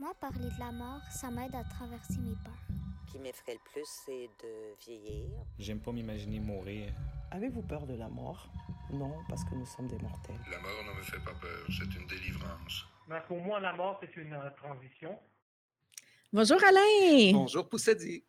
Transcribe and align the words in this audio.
Moi, 0.00 0.14
parler 0.18 0.48
de 0.48 0.58
la 0.58 0.72
mort, 0.72 1.02
ça 1.10 1.30
m'aide 1.30 1.54
à 1.54 1.62
traverser 1.62 2.18
mes 2.20 2.34
peurs. 2.42 2.54
Ce 3.06 3.12
qui 3.12 3.18
m'effraie 3.18 3.52
le 3.52 3.70
plus, 3.70 3.84
c'est 3.84 4.30
de 4.42 4.74
vieillir. 4.82 5.28
J'aime 5.58 5.78
pas 5.78 5.92
m'imaginer 5.92 6.40
mourir. 6.40 6.90
Avez-vous 7.30 7.60
peur 7.60 7.86
de 7.86 7.92
la 7.96 8.08
mort? 8.08 8.50
Non, 8.94 9.12
parce 9.28 9.44
que 9.44 9.54
nous 9.54 9.66
sommes 9.66 9.88
des 9.88 9.98
mortels. 9.98 10.40
La 10.50 10.58
mort 10.58 10.70
ne 10.88 10.98
me 10.98 11.02
fait 11.02 11.22
pas 11.22 11.34
peur, 11.34 11.66
c'est 11.68 11.94
une 12.00 12.06
délivrance. 12.06 12.86
Mais 13.10 13.20
pour 13.28 13.40
moi, 13.42 13.60
la 13.60 13.74
mort, 13.74 14.00
c'est 14.00 14.16
une 14.16 14.32
euh, 14.32 14.48
transition. 14.56 15.18
Bonjour 16.32 16.64
Alain. 16.64 17.32
Bonjour 17.34 17.68
Poussadi. 17.68 18.24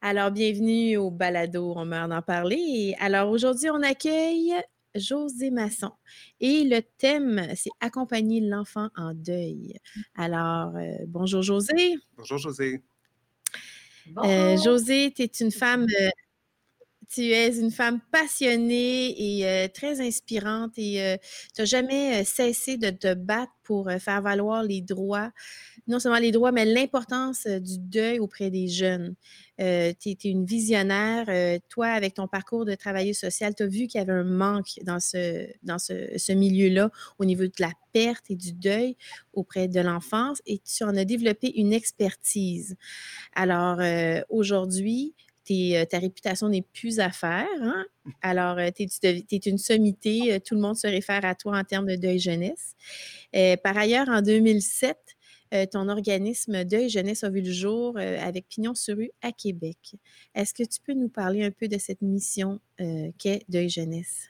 Alors, 0.00 0.30
bienvenue 0.30 0.96
au 0.96 1.10
balado, 1.10 1.74
on 1.76 1.84
meurt 1.84 2.08
d'en 2.08 2.22
parler. 2.22 2.96
Alors, 2.98 3.28
aujourd'hui, 3.28 3.68
on 3.68 3.82
accueille 3.82 4.54
José 4.94 5.50
Masson. 5.50 5.92
Et 6.40 6.64
le 6.64 6.80
thème, 6.98 7.46
c'est 7.54 7.70
accompagner 7.80 8.40
l'enfant 8.40 8.88
en 8.96 9.14
deuil. 9.14 9.78
Alors, 10.14 10.76
euh, 10.76 10.94
bonjour 11.06 11.42
José. 11.42 11.96
Bonjour 12.16 12.38
José. 12.38 12.82
Euh, 14.24 14.56
José, 14.56 15.12
tu 15.14 15.22
es 15.22 15.26
une 15.40 15.52
femme, 15.52 15.86
euh, 16.00 16.10
tu 17.12 17.22
es 17.22 17.58
une 17.58 17.72
femme 17.72 18.00
passionnée 18.12 19.38
et 19.38 19.46
euh, 19.46 19.68
très 19.68 20.00
inspirante 20.00 20.72
et 20.76 21.02
euh, 21.02 21.16
tu 21.54 21.60
n'as 21.60 21.64
jamais 21.64 22.20
euh, 22.20 22.24
cessé 22.24 22.76
de 22.76 22.90
te 22.90 23.14
battre 23.14 23.52
pour 23.64 23.88
euh, 23.88 23.98
faire 23.98 24.22
valoir 24.22 24.62
les 24.62 24.80
droits, 24.80 25.32
non 25.88 25.98
seulement 25.98 26.20
les 26.20 26.30
droits, 26.30 26.52
mais 26.52 26.64
l'importance 26.64 27.46
du 27.48 27.78
deuil 27.78 28.20
auprès 28.20 28.50
des 28.50 28.68
jeunes. 28.68 29.16
Euh, 29.60 29.92
tu 30.00 30.10
es, 30.10 30.16
une 30.24 30.44
visionnaire. 30.46 31.26
toi, 31.68 31.88
avec 31.88 32.14
ton 32.14 32.28
parcours 32.28 32.64
de 32.64 32.74
travailleuse 32.74 33.18
sociale, 33.18 33.54
tu 33.56 33.64
as 33.64 33.66
vu 33.66 33.88
qu'il 33.88 33.98
y 33.98 34.02
avait 34.02 34.12
un 34.12 34.24
manque 34.24 34.78
dans 34.84 35.00
ce, 35.00 35.48
dans 35.64 35.78
ce, 35.78 36.32
milieu-là 36.32 36.90
au 37.18 37.24
niveau 37.24 37.42
de 37.42 37.52
la 37.58 37.72
perte 37.92 38.30
et 38.30 38.36
du 38.36 38.52
deuil 38.52 38.96
auprès 39.34 39.68
de 39.68 39.80
l'enfance 39.80 40.40
et 40.46 40.60
tu 40.60 40.84
en 40.84 40.96
as 40.96 41.04
développé 41.04 41.52
une 41.56 41.72
expertise. 41.72 42.76
Alors, 43.34 43.80
aujourd'hui, 44.30 45.14
euh, 45.50 45.84
ta 45.84 45.98
réputation 45.98 46.48
n'est 46.48 46.62
plus 46.62 47.00
à 47.00 47.10
faire. 47.10 47.46
hein. 47.60 47.84
Alors, 48.22 48.56
tu 48.74 48.86
es, 49.02 49.36
une 49.46 49.58
sommité. 49.58 50.32
euh, 50.34 50.38
Tout 50.38 50.54
le 50.54 50.60
monde 50.60 50.76
se 50.76 50.86
réfère 50.86 51.24
à 51.24 51.34
toi 51.34 51.58
en 51.58 51.64
termes 51.64 51.86
de 51.86 51.96
deuil 51.96 52.18
jeunesse. 52.18 52.74
Euh, 53.34 53.56
par 53.56 53.76
ailleurs, 53.76 54.08
en 54.08 54.22
2007, 54.22 54.96
euh, 55.52 55.66
ton 55.66 55.88
organisme 55.88 56.64
Deuil 56.64 56.88
Jeunesse 56.88 57.24
a 57.24 57.30
vu 57.30 57.40
le 57.40 57.50
jour 57.52 57.96
euh, 57.98 58.18
avec 58.20 58.46
Pignon 58.48 58.74
sur 58.76 58.96
rue 58.96 59.10
à 59.20 59.32
Québec. 59.32 59.96
Est-ce 60.34 60.54
que 60.54 60.62
tu 60.62 60.80
peux 60.80 60.92
nous 60.94 61.08
parler 61.08 61.44
un 61.44 61.50
peu 61.50 61.66
de 61.66 61.76
cette 61.78 62.02
mission 62.02 62.60
euh, 62.80 63.10
qu'est 63.18 63.42
Deuil 63.48 63.68
Jeunesse? 63.68 64.28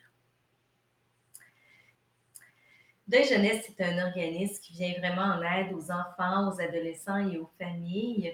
Deuil 3.07 3.25
Jeunesse, 3.27 3.65
c'est 3.67 3.83
un 3.83 4.07
organisme 4.07 4.55
qui 4.61 4.73
vient 4.73 4.93
vraiment 4.99 5.21
en 5.35 5.41
aide 5.43 5.73
aux 5.73 5.91
enfants, 5.91 6.51
aux 6.51 6.59
adolescents 6.59 7.29
et 7.29 7.37
aux 7.37 7.49
familles 7.59 8.33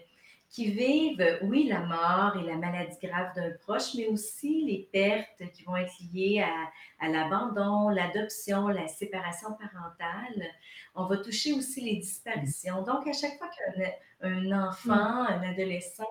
qui 0.50 0.72
vivent, 0.72 1.40
oui, 1.44 1.68
la 1.68 1.82
mort 1.82 2.38
et 2.38 2.46
la 2.46 2.56
maladie 2.56 2.98
grave 3.04 3.36
d'un 3.36 3.52
proche, 3.60 3.94
mais 3.96 4.08
aussi 4.08 4.64
les 4.66 4.90
pertes 4.92 5.52
qui 5.54 5.64
vont 5.64 5.76
être 5.76 5.94
liées 6.14 6.42
à, 6.42 7.06
à 7.06 7.10
l'abandon, 7.10 7.90
l'adoption, 7.90 8.68
la 8.70 8.88
séparation 8.88 9.50
parentale. 9.54 10.48
On 10.96 11.06
va 11.06 11.18
toucher 11.18 11.54
aussi 11.54 11.82
les 11.82 11.98
disparitions. 11.98 12.82
Donc, 12.82 13.08
à 13.08 13.14
chaque 13.14 13.38
fois 13.38 13.50
qu'un 13.50 13.92
un 14.22 14.52
enfant, 14.52 15.26
un 15.26 15.44
adolescent 15.44 16.04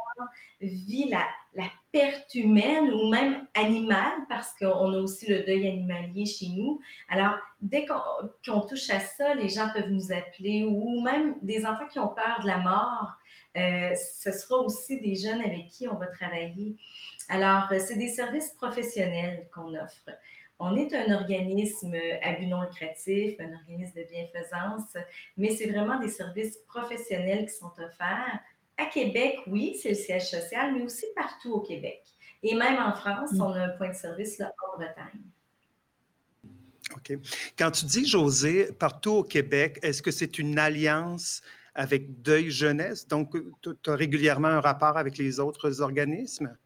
vit 0.61 1.09
la, 1.09 1.27
la 1.55 1.69
perte 1.91 2.35
humaine 2.35 2.93
ou 2.93 3.09
même 3.11 3.47
animale, 3.55 4.27
parce 4.29 4.53
qu'on 4.59 4.93
a 4.93 4.99
aussi 4.99 5.29
le 5.29 5.45
deuil 5.45 5.67
animalier 5.67 6.25
chez 6.25 6.49
nous. 6.51 6.81
Alors, 7.09 7.35
dès 7.61 7.85
qu'on 7.85 7.97
qu'on 8.47 8.61
touche 8.61 8.91
à 8.91 9.01
ça, 9.01 9.35
les 9.35 9.49
gens 9.49 9.69
peuvent 9.75 9.91
nous 9.91 10.13
appeler 10.13 10.65
ou 10.65 11.01
même 11.03 11.35
des 11.43 11.67
enfants 11.67 11.89
qui 11.91 11.99
ont 11.99 12.15
peur 12.15 12.39
de 12.43 12.47
la 12.47 12.59
mort. 12.59 13.13
Euh, 13.57 13.95
ce 13.95 14.33
sera 14.33 14.59
aussi 14.59 15.01
des 15.01 15.15
jeunes 15.15 15.41
avec 15.41 15.69
qui 15.69 15.89
on 15.89 15.97
va 15.97 16.07
travailler. 16.07 16.77
Alors, 17.29 17.69
euh, 17.73 17.79
c'est 17.79 17.97
des 17.97 18.09
services 18.09 18.51
professionnels 18.51 19.49
qu'on 19.55 19.75
offre. 19.75 20.11
On 20.59 20.77
est 20.77 20.95
un 20.95 21.15
organisme 21.15 21.95
à 22.23 22.33
but 22.33 22.47
non 22.47 22.63
lucratif, 22.63 23.39
un 23.41 23.55
organisme 23.55 23.95
de 23.95 24.07
bienfaisance, 24.09 24.97
mais 25.37 25.51
c'est 25.51 25.71
vraiment 25.71 25.99
des 25.99 26.09
services 26.09 26.59
professionnels 26.67 27.47
qui 27.47 27.55
sont 27.55 27.73
offerts. 27.79 28.41
À 28.79 28.87
Québec, 28.87 29.39
oui, 29.47 29.79
c'est 29.81 29.91
le 29.91 29.95
siège 29.95 30.31
social, 30.31 30.75
mais 30.75 30.83
aussi 30.83 31.05
partout 31.15 31.53
au 31.53 31.61
Québec. 31.61 32.03
Et 32.43 32.55
même 32.55 32.79
en 32.79 32.95
France, 32.95 33.31
on 33.39 33.53
a 33.53 33.67
un 33.67 33.69
point 33.71 33.91
de 33.91 33.95
service 33.95 34.39
là, 34.39 34.53
en 34.63 34.79
Bretagne. 34.79 35.23
OK. 36.95 37.19
Quand 37.59 37.71
tu 37.71 37.85
dis, 37.87 38.07
José, 38.07 38.73
partout 38.73 39.13
au 39.13 39.25
Québec, 39.25 39.79
est-ce 39.83 40.03
que 40.03 40.11
c'est 40.11 40.39
une 40.39 40.59
alliance 40.59 41.43
avec 41.77 42.23
Deuil 42.23 42.51
Jeunesse? 42.51 43.07
Donc, 43.07 43.35
tu 43.63 43.91
as 43.91 43.95
régulièrement 43.95 44.49
un 44.49 44.61
rapport 44.61 44.97
avec 44.97 45.19
les 45.19 45.39
autres 45.39 45.81
organismes? 45.81 46.57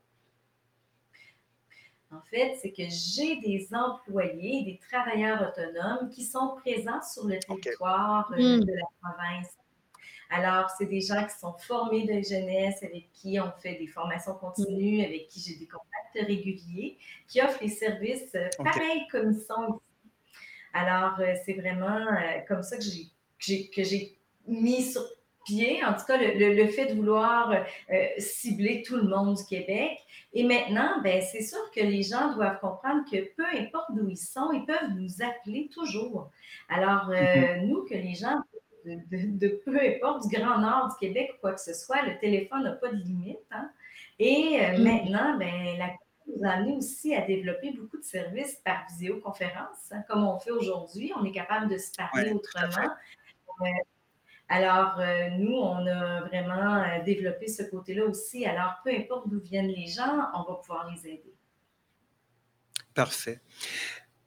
En 2.13 2.23
fait, 2.29 2.57
c'est 2.61 2.73
que 2.73 2.83
j'ai 2.89 3.37
des 3.41 3.69
employés, 3.73 4.65
des 4.65 4.81
travailleurs 4.89 5.49
autonomes 5.49 6.09
qui 6.11 6.25
sont 6.25 6.57
présents 6.57 7.03
sur 7.03 7.27
le 7.27 7.39
territoire 7.39 8.33
euh, 8.33 8.59
Mm. 8.59 8.65
de 8.65 8.73
la 8.73 8.87
province. 9.01 9.57
Alors, 10.29 10.71
c'est 10.71 10.87
des 10.87 11.01
gens 11.01 11.25
qui 11.25 11.39
sont 11.39 11.55
formés 11.59 12.05
de 12.05 12.23
jeunesse, 12.23 12.83
avec 12.83 13.11
qui 13.13 13.39
on 13.41 13.51
fait 13.61 13.75
des 13.77 13.87
formations 13.89 14.35
continues, 14.35 15.05
avec 15.05 15.29
qui 15.29 15.41
j'ai 15.41 15.57
des 15.57 15.67
contacts 15.67 16.29
réguliers, 16.29 16.99
qui 17.29 17.41
offrent 17.43 17.63
les 17.63 17.69
services 17.69 18.33
euh, 18.35 18.49
pareils 18.59 19.07
comme 19.11 19.33
ils 19.33 19.41
sont 19.41 19.75
ici. 19.75 20.11
Alors, 20.73 21.19
euh, 21.21 21.35
c'est 21.45 21.55
vraiment 21.55 22.07
comme 22.47 22.63
ça 22.63 22.77
j'ai, 22.79 23.71
que 23.71 23.83
j'ai 23.83 24.20
mis 24.47 24.83
sur 24.83 25.03
pied, 25.47 25.83
en 25.85 25.95
tout 25.95 26.05
cas, 26.07 26.17
le, 26.19 26.39
le- 26.39 26.55
le 26.55 26.69
fait 26.69 26.87
de 26.87 26.95
vouloir 26.95 27.51
euh, 27.51 28.07
cibler 28.19 28.83
tout 28.83 28.97
le 28.97 29.05
monde 29.05 29.37
du 29.37 29.45
Québec. 29.45 29.99
Et 30.35 30.45
maintenant, 30.45 31.01
ben, 31.03 31.23
c'est 31.23 31.43
sûr 31.43 31.71
que 31.75 31.81
les 31.81 32.03
gens 32.03 32.35
doivent 32.35 32.61
comprendre 32.61 33.03
que 33.11 33.33
peu 33.35 33.45
importe 33.59 33.87
d'où 33.95 34.09
ils 34.09 34.17
sont, 34.19 34.53
ils 34.53 34.65
peuvent 34.67 34.91
nous 34.97 35.23
appeler 35.23 35.69
toujours. 35.73 36.31
Alors, 36.69 37.09
euh, 37.11 37.57
nous, 37.63 37.85
que 37.85 37.95
les 37.95 38.15
gens 38.15 38.41
de, 38.85 38.95
de- 39.11 39.39
de 39.39 39.49
peu 39.65 39.79
importe 39.81 40.29
du 40.29 40.37
Grand 40.37 40.59
Nord 40.59 40.89
du 40.89 41.07
Québec 41.07 41.33
ou 41.35 41.41
quoi 41.41 41.53
que 41.55 41.61
ce 41.61 41.75
soit, 41.75 42.03
le 42.03 42.19
téléphone 42.19 42.63
n'a 42.65 42.73
pas 42.73 42.89
de 42.91 42.97
limite. 42.97 43.39
hein. 43.51 43.71
Et 44.19 44.59
euh, 44.61 44.79
Mm. 44.79 44.83
maintenant, 44.85 45.39
ben, 45.39 45.79
la 45.79 45.91
nous 46.27 46.45
a 46.47 46.51
amené 46.53 46.77
aussi 46.77 47.13
à 47.15 47.23
développer 47.23 47.73
beaucoup 47.73 47.97
de 47.99 48.05
services 48.05 48.55
par 48.65 48.87
visioconférence, 48.89 49.91
hein, 49.91 50.05
comme 50.09 50.25
on 50.25 50.39
fait 50.39 50.53
aujourd'hui. 50.53 51.11
On 51.19 51.25
est 51.25 51.33
capable 51.33 51.69
de 51.69 51.77
se 51.77 51.91
parler 51.97 52.31
Ouais, 52.31 52.35
autrement. 52.35 52.93
Euh, 53.63 53.65
alors, 54.53 54.99
euh, 54.99 55.29
nous, 55.39 55.55
on 55.55 55.87
a 55.87 56.23
vraiment 56.23 56.83
euh, 56.83 57.05
développé 57.05 57.47
ce 57.47 57.63
côté-là 57.63 58.05
aussi. 58.05 58.45
Alors, 58.45 58.81
peu 58.83 58.91
importe 58.91 59.29
d'où 59.29 59.39
viennent 59.39 59.69
les 59.69 59.87
gens, 59.87 60.29
on 60.35 60.43
va 60.43 60.57
pouvoir 60.57 60.91
les 60.91 61.09
aider. 61.09 61.33
Parfait. 62.93 63.41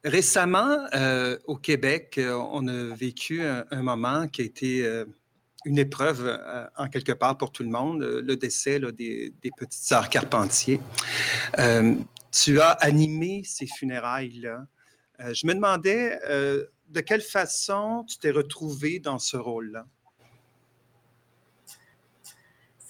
Récemment, 0.05 0.77
euh, 0.95 1.37
au 1.43 1.57
Québec, 1.57 2.17
on 2.25 2.69
a 2.69 2.95
vécu 2.95 3.43
un, 3.43 3.81
moment 3.81 4.29
qui 4.29 4.41
a 4.41 4.45
été 4.45 5.03
une 5.65 5.77
épreuve 5.77 6.39
en 6.77 6.87
quelque 6.87 7.11
part 7.11 7.37
pour 7.37 7.51
tout 7.51 7.63
le 7.63 7.69
monde, 7.69 8.01
le 8.01 8.35
décès 8.35 8.79
des, 8.79 9.33
des 9.41 9.51
petites 9.57 9.83
sœurs 9.83 10.09
Carpentier. 10.09 10.79
Tu 12.31 12.61
as 12.61 12.71
animé 12.71 13.43
ces 13.45 13.67
funérailles-là. 13.67 14.65
Je 15.19 15.47
me 15.47 15.53
demandais 15.53 16.19
de 16.89 16.99
quelle 17.01 17.21
façon 17.21 18.05
tu 18.07 18.17
t'es 18.17 18.31
retrouvé 18.31 18.99
dans 18.99 19.19
ce 19.19 19.37
rôle-là? 19.37 19.85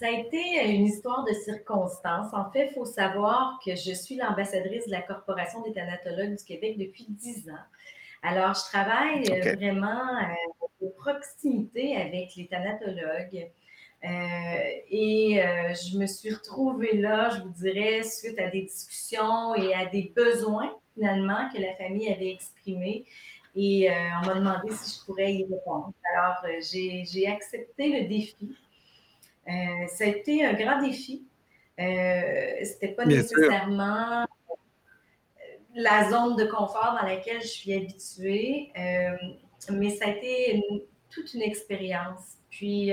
Ça 0.03 0.09
a 0.09 0.11
été 0.11 0.69
une 0.75 0.87
histoire 0.87 1.23
de 1.23 1.31
circonstances. 1.31 2.33
En 2.33 2.51
fait, 2.51 2.67
il 2.71 2.73
faut 2.73 2.83
savoir 2.83 3.57
que 3.65 3.73
je 3.73 3.93
suis 3.93 4.17
l'ambassadrice 4.17 4.85
de 4.85 4.91
la 4.91 5.01
Corporation 5.01 5.61
des 5.61 5.71
thanatologues 5.71 6.35
du 6.35 6.43
Québec 6.43 6.77
depuis 6.77 7.05
10 7.07 7.49
ans. 7.51 7.65
Alors, 8.21 8.53
je 8.53 8.69
travaille 8.69 9.23
euh, 9.31 9.55
vraiment 9.55 10.17
euh, 10.19 10.65
de 10.81 10.89
proximité 10.89 11.95
avec 11.95 12.35
les 12.35 12.47
thanatologues. 12.47 13.49
Euh, 14.03 14.07
et 14.89 15.41
euh, 15.41 15.73
je 15.73 15.97
me 15.97 16.05
suis 16.05 16.33
retrouvée 16.33 16.97
là, 16.97 17.29
je 17.29 17.41
vous 17.43 17.53
dirais, 17.53 18.03
suite 18.03 18.37
à 18.39 18.49
des 18.49 18.63
discussions 18.63 19.55
et 19.55 19.73
à 19.73 19.85
des 19.85 20.11
besoins, 20.13 20.75
finalement, 20.95 21.47
que 21.55 21.61
la 21.61 21.75
famille 21.75 22.11
avait 22.11 22.31
exprimés. 22.31 23.05
Et 23.55 23.89
euh, 23.89 23.93
on 24.21 24.25
m'a 24.25 24.33
demandé 24.33 24.69
si 24.71 24.99
je 24.99 25.05
pourrais 25.05 25.33
y 25.33 25.43
répondre. 25.43 25.93
Alors, 26.13 26.43
j'ai 26.59 27.27
accepté 27.27 28.01
le 28.01 28.09
défi. 28.09 28.53
Euh, 29.47 29.87
ça 29.87 30.05
a 30.05 30.07
été 30.07 30.45
un 30.45 30.53
grand 30.53 30.81
défi. 30.81 31.25
Euh, 31.79 31.83
C'était 32.63 32.89
pas 32.89 33.05
Bien 33.05 33.17
nécessairement 33.17 34.21
euh, 34.23 34.25
la 35.75 36.09
zone 36.09 36.35
de 36.35 36.45
confort 36.45 36.97
dans 37.01 37.07
laquelle 37.07 37.41
je 37.41 37.47
suis 37.47 37.73
habituée, 37.73 38.71
mais 39.71 39.89
ça 39.91 40.05
a 40.05 40.09
été 40.11 40.55
une- 40.55 40.81
toute 41.09 41.33
une 41.33 41.41
expérience. 41.41 42.37
Puis, 42.49 42.91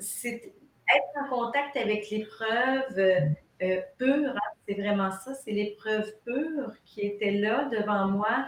c'est 0.00 0.52
être 0.96 1.24
en 1.24 1.28
contact 1.28 1.76
avec 1.76 2.08
l'épreuve 2.10 2.98
euh, 3.60 3.80
pure, 3.98 4.30
hein, 4.34 4.50
c'est 4.66 4.74
vraiment 4.74 5.10
ça, 5.10 5.34
c'est 5.34 5.50
l'épreuve 5.52 6.10
pure 6.24 6.72
qui 6.84 7.00
était 7.02 7.32
là 7.32 7.68
devant 7.72 8.06
moi. 8.08 8.46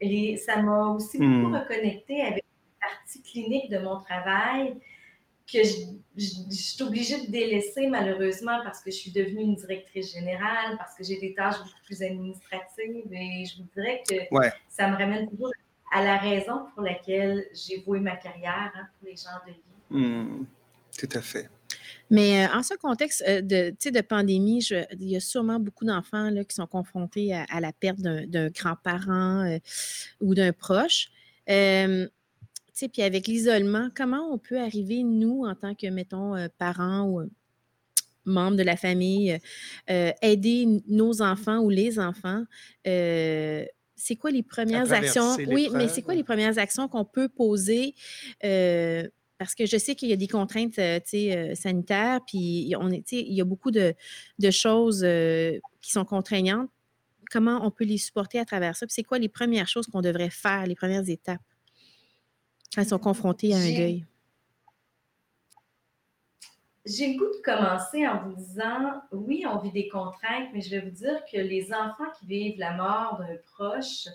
Et 0.00 0.36
ça 0.36 0.56
m'a 0.62 0.86
aussi 0.88 1.18
beaucoup 1.18 1.48
Hmm. 1.48 1.54
reconnecté 1.56 2.22
avec 2.22 2.44
la 2.80 2.88
partie 2.88 3.22
clinique 3.22 3.70
de 3.70 3.78
mon 3.78 3.98
travail 4.00 4.74
que 5.50 5.62
je, 5.62 5.76
je, 6.16 6.54
suis 6.54 6.82
obligée 6.82 7.26
de 7.26 7.30
délaisser 7.30 7.86
malheureusement 7.86 8.60
parce 8.64 8.80
que 8.82 8.90
je 8.90 8.96
suis 8.96 9.10
devenue 9.10 9.42
une 9.42 9.56
directrice 9.56 10.12
générale, 10.12 10.76
parce 10.78 10.96
que 10.96 11.04
j'ai 11.04 11.18
des 11.18 11.34
tâches 11.34 11.58
beaucoup 11.58 11.84
plus 11.86 12.02
administratives 12.02 13.12
et 13.12 13.44
je 13.44 13.58
vous 13.58 13.68
dirais 13.74 14.02
que 14.08 14.14
ça 14.68 14.88
me 14.88 14.96
ramène 14.96 15.28
toujours 15.28 15.52
à 15.92 16.02
la 16.02 16.16
raison 16.18 16.66
pour 16.74 16.82
laquelle 16.82 17.46
j'ai 17.54 17.78
voué 17.80 18.00
ma 18.00 18.16
carrière 18.16 18.72
hein, 18.74 18.86
pour 18.98 19.08
les 19.08 19.16
gens 19.16 19.38
de 19.46 19.52
vie. 19.52 19.60
Hmm, 19.90 20.46
tout 20.98 21.08
à 21.12 21.20
fait. 21.20 21.48
Mais 22.10 22.44
euh, 22.44 22.54
en 22.54 22.62
ce 22.62 22.74
contexte 22.74 23.24
euh, 23.26 23.40
de, 23.40 23.70
de 23.90 24.00
pandémie, 24.00 24.66
il 24.98 25.08
y 25.08 25.16
a 25.16 25.20
sûrement 25.20 25.58
beaucoup 25.58 25.84
d'enfants 25.84 26.30
qui 26.46 26.54
sont 26.54 26.66
confrontés 26.66 27.34
à, 27.34 27.60
la 27.60 27.72
perte 27.72 28.00
d'un 28.00 28.48
grand-parent 28.50 29.46
euh, 29.46 29.58
ou 30.20 30.34
d'un 30.34 30.52
proche. 30.52 31.08
Puis 32.74 33.02
avec 33.02 33.26
l'isolement, 33.26 33.88
comment 33.94 34.32
on 34.32 34.38
peut 34.38 34.58
arriver, 34.58 35.02
nous, 35.02 35.44
en 35.44 35.54
tant 35.54 35.74
que, 35.74 35.86
mettons, 35.88 36.34
parents 36.58 37.08
ou 37.08 37.30
membres 38.24 38.56
de 38.56 38.62
la 38.62 38.76
famille, 38.76 39.38
aider 39.88 40.66
nos 40.88 41.22
enfants 41.22 41.58
ou 41.58 41.70
les 41.70 41.98
enfants 41.98 42.44
c'est 44.02 44.16
quoi 44.16 44.32
les 44.32 44.42
premières 44.42 44.92
actions? 44.92 45.36
Oui, 45.46 45.68
mais 45.72 45.88
c'est 45.88 46.02
quoi 46.02 46.14
les 46.14 46.24
premières 46.24 46.58
actions 46.58 46.88
qu'on 46.88 47.04
peut 47.04 47.28
poser? 47.28 47.94
parce 49.38 49.56
que 49.56 49.66
je 49.66 49.76
sais 49.76 49.96
qu'il 49.96 50.08
y 50.08 50.12
a 50.12 50.16
des 50.16 50.28
contraintes 50.28 50.78
sanitaires, 51.54 52.20
puis 52.26 52.74
on 52.78 52.90
est, 52.90 53.10
il 53.12 53.32
y 53.32 53.40
a 53.40 53.44
beaucoup 53.44 53.70
de, 53.70 53.94
choses 54.50 55.06
qui 55.80 55.92
sont 55.92 56.04
contraignantes. 56.04 56.70
Comment 57.30 57.64
on 57.64 57.70
peut 57.70 57.84
les 57.84 57.98
supporter 57.98 58.38
à 58.38 58.44
travers 58.44 58.76
ça? 58.76 58.86
c'est 58.88 59.02
quoi 59.04 59.18
les 59.18 59.28
premières 59.28 59.66
choses 59.66 59.86
qu'on 59.86 60.02
devrait 60.02 60.30
faire, 60.30 60.66
les 60.66 60.74
premières 60.74 61.08
étapes? 61.08 61.40
Ils 62.80 62.88
sont 62.88 62.98
confrontés 62.98 63.52
à 63.52 63.58
un 63.58 63.60
deuil? 63.60 64.04
J'ai 66.84 67.12
le 67.12 67.18
goût 67.18 67.26
de 67.26 67.42
commencer 67.44 68.08
en 68.08 68.24
vous 68.24 68.34
disant, 68.34 69.02
oui, 69.12 69.44
on 69.48 69.58
vit 69.58 69.70
des 69.70 69.88
contraintes, 69.88 70.48
mais 70.52 70.60
je 70.60 70.70
vais 70.70 70.80
vous 70.80 70.90
dire 70.90 71.22
que 71.30 71.36
les 71.36 71.72
enfants 71.72 72.10
qui 72.18 72.26
vivent 72.26 72.58
la 72.58 72.72
mort 72.72 73.18
d'un 73.20 73.36
proche, 73.52 74.08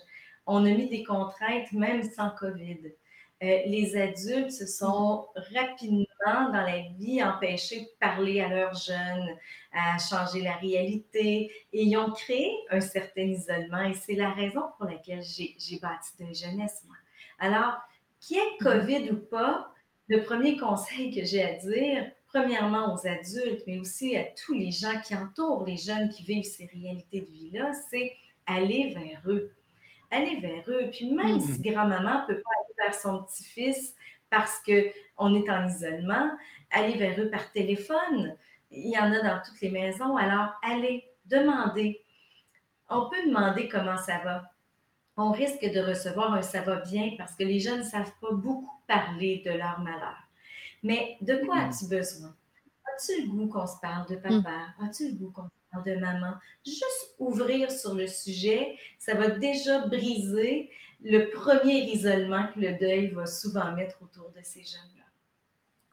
on 0.44 0.66
a 0.66 0.70
mis 0.70 0.88
des 0.88 1.02
contraintes 1.02 1.72
même 1.72 2.02
sans 2.02 2.30
COVID. 2.30 2.92
Euh, 3.40 3.60
les 3.66 3.96
adultes 3.96 4.50
se 4.50 4.66
sont 4.66 5.28
rapidement 5.54 6.04
dans 6.26 6.52
la 6.52 6.80
vie 6.98 7.22
empêchés 7.22 7.82
de 7.82 7.88
parler 8.00 8.40
à 8.40 8.48
leurs 8.48 8.74
jeunes, 8.74 9.36
à 9.72 9.96
changer 9.98 10.42
la 10.42 10.56
réalité, 10.56 11.50
et 11.72 11.84
ils 11.84 11.96
ont 11.96 12.10
créé 12.10 12.52
un 12.70 12.80
certain 12.80 13.22
isolement. 13.22 13.82
Et 13.82 13.94
c'est 13.94 14.16
la 14.16 14.32
raison 14.32 14.62
pour 14.76 14.86
laquelle 14.86 15.22
j'ai 15.22 15.78
bâti 15.80 16.10
de 16.18 16.34
jeunesse, 16.34 16.82
moi. 16.86 16.96
Alors, 17.38 17.78
qu'il 18.20 18.36
y 18.36 18.40
ait 18.40 18.42
mm-hmm. 18.42 18.62
COVID 18.62 19.10
ou 19.12 19.16
pas, 19.16 19.72
le 20.08 20.22
premier 20.22 20.56
conseil 20.56 21.14
que 21.14 21.24
j'ai 21.24 21.42
à 21.42 21.54
dire, 21.54 22.10
premièrement 22.28 22.94
aux 22.94 23.06
adultes, 23.06 23.62
mais 23.66 23.78
aussi 23.78 24.16
à 24.16 24.24
tous 24.24 24.54
les 24.54 24.70
gens 24.70 25.00
qui 25.04 25.14
entourent 25.14 25.64
les 25.64 25.76
jeunes 25.76 26.08
qui 26.10 26.22
vivent 26.22 26.44
ces 26.44 26.66
réalités 26.66 27.20
de 27.20 27.26
vie-là, 27.26 27.72
c'est 27.90 28.12
aller 28.46 28.94
vers 28.94 29.20
eux. 29.26 29.52
Aller 30.10 30.40
vers 30.40 30.64
eux. 30.68 30.90
Puis 30.90 31.10
même 31.12 31.36
hmm. 31.36 31.40
si 31.40 31.60
grand-maman 31.60 32.22
ne 32.22 32.26
peut 32.26 32.40
pas 32.40 32.50
aller 32.60 32.88
vers 32.88 32.94
son 32.94 33.22
petit-fils 33.24 33.94
parce 34.30 34.60
qu'on 34.60 35.34
est 35.34 35.50
en 35.50 35.68
isolement, 35.68 36.30
aller 36.70 36.96
vers 36.96 37.18
eux 37.20 37.30
par 37.30 37.50
téléphone. 37.52 38.36
Il 38.70 38.90
y 38.90 38.98
en 38.98 39.12
a 39.12 39.22
dans 39.22 39.40
toutes 39.44 39.60
les 39.60 39.70
maisons. 39.70 40.16
Alors, 40.16 40.50
allez, 40.62 41.04
demandez. 41.26 42.02
On 42.90 43.08
peut 43.08 43.26
demander 43.26 43.68
comment 43.68 43.96
ça 43.96 44.18
va. 44.24 44.50
On 45.20 45.32
risque 45.32 45.64
de 45.64 45.80
recevoir 45.80 46.32
un 46.32 46.42
ça 46.42 46.62
va 46.62 46.76
bien 46.76 47.10
parce 47.18 47.34
que 47.34 47.42
les 47.42 47.58
jeunes 47.58 47.80
ne 47.80 47.84
savent 47.84 48.12
pas 48.20 48.32
beaucoup 48.32 48.80
parler 48.86 49.42
de 49.44 49.50
leur 49.50 49.80
malheur. 49.80 50.16
Mais 50.84 51.18
de 51.20 51.44
quoi 51.44 51.56
mm. 51.56 51.68
as-tu 51.68 51.86
besoin? 51.88 52.36
As-tu 52.86 53.22
le 53.22 53.28
goût 53.28 53.48
qu'on 53.48 53.66
se 53.66 53.80
parle 53.82 54.08
de 54.08 54.14
mm. 54.14 54.42
papa? 54.42 54.58
As-tu 54.80 55.08
le 55.08 55.14
goût 55.14 55.30
qu'on 55.32 55.42
se 55.42 55.72
parle 55.72 55.84
de 55.84 55.96
maman? 55.96 56.34
Juste 56.64 57.16
ouvrir 57.18 57.68
sur 57.72 57.94
le 57.94 58.06
sujet, 58.06 58.76
ça 59.00 59.14
va 59.14 59.30
déjà 59.30 59.86
briser 59.88 60.70
le 61.02 61.30
premier 61.30 61.90
isolement 61.90 62.46
que 62.54 62.60
le 62.60 62.78
deuil 62.78 63.08
va 63.08 63.26
souvent 63.26 63.72
mettre 63.72 64.00
autour 64.00 64.30
de 64.30 64.40
ces 64.44 64.60
jeunes-là. 64.60 65.04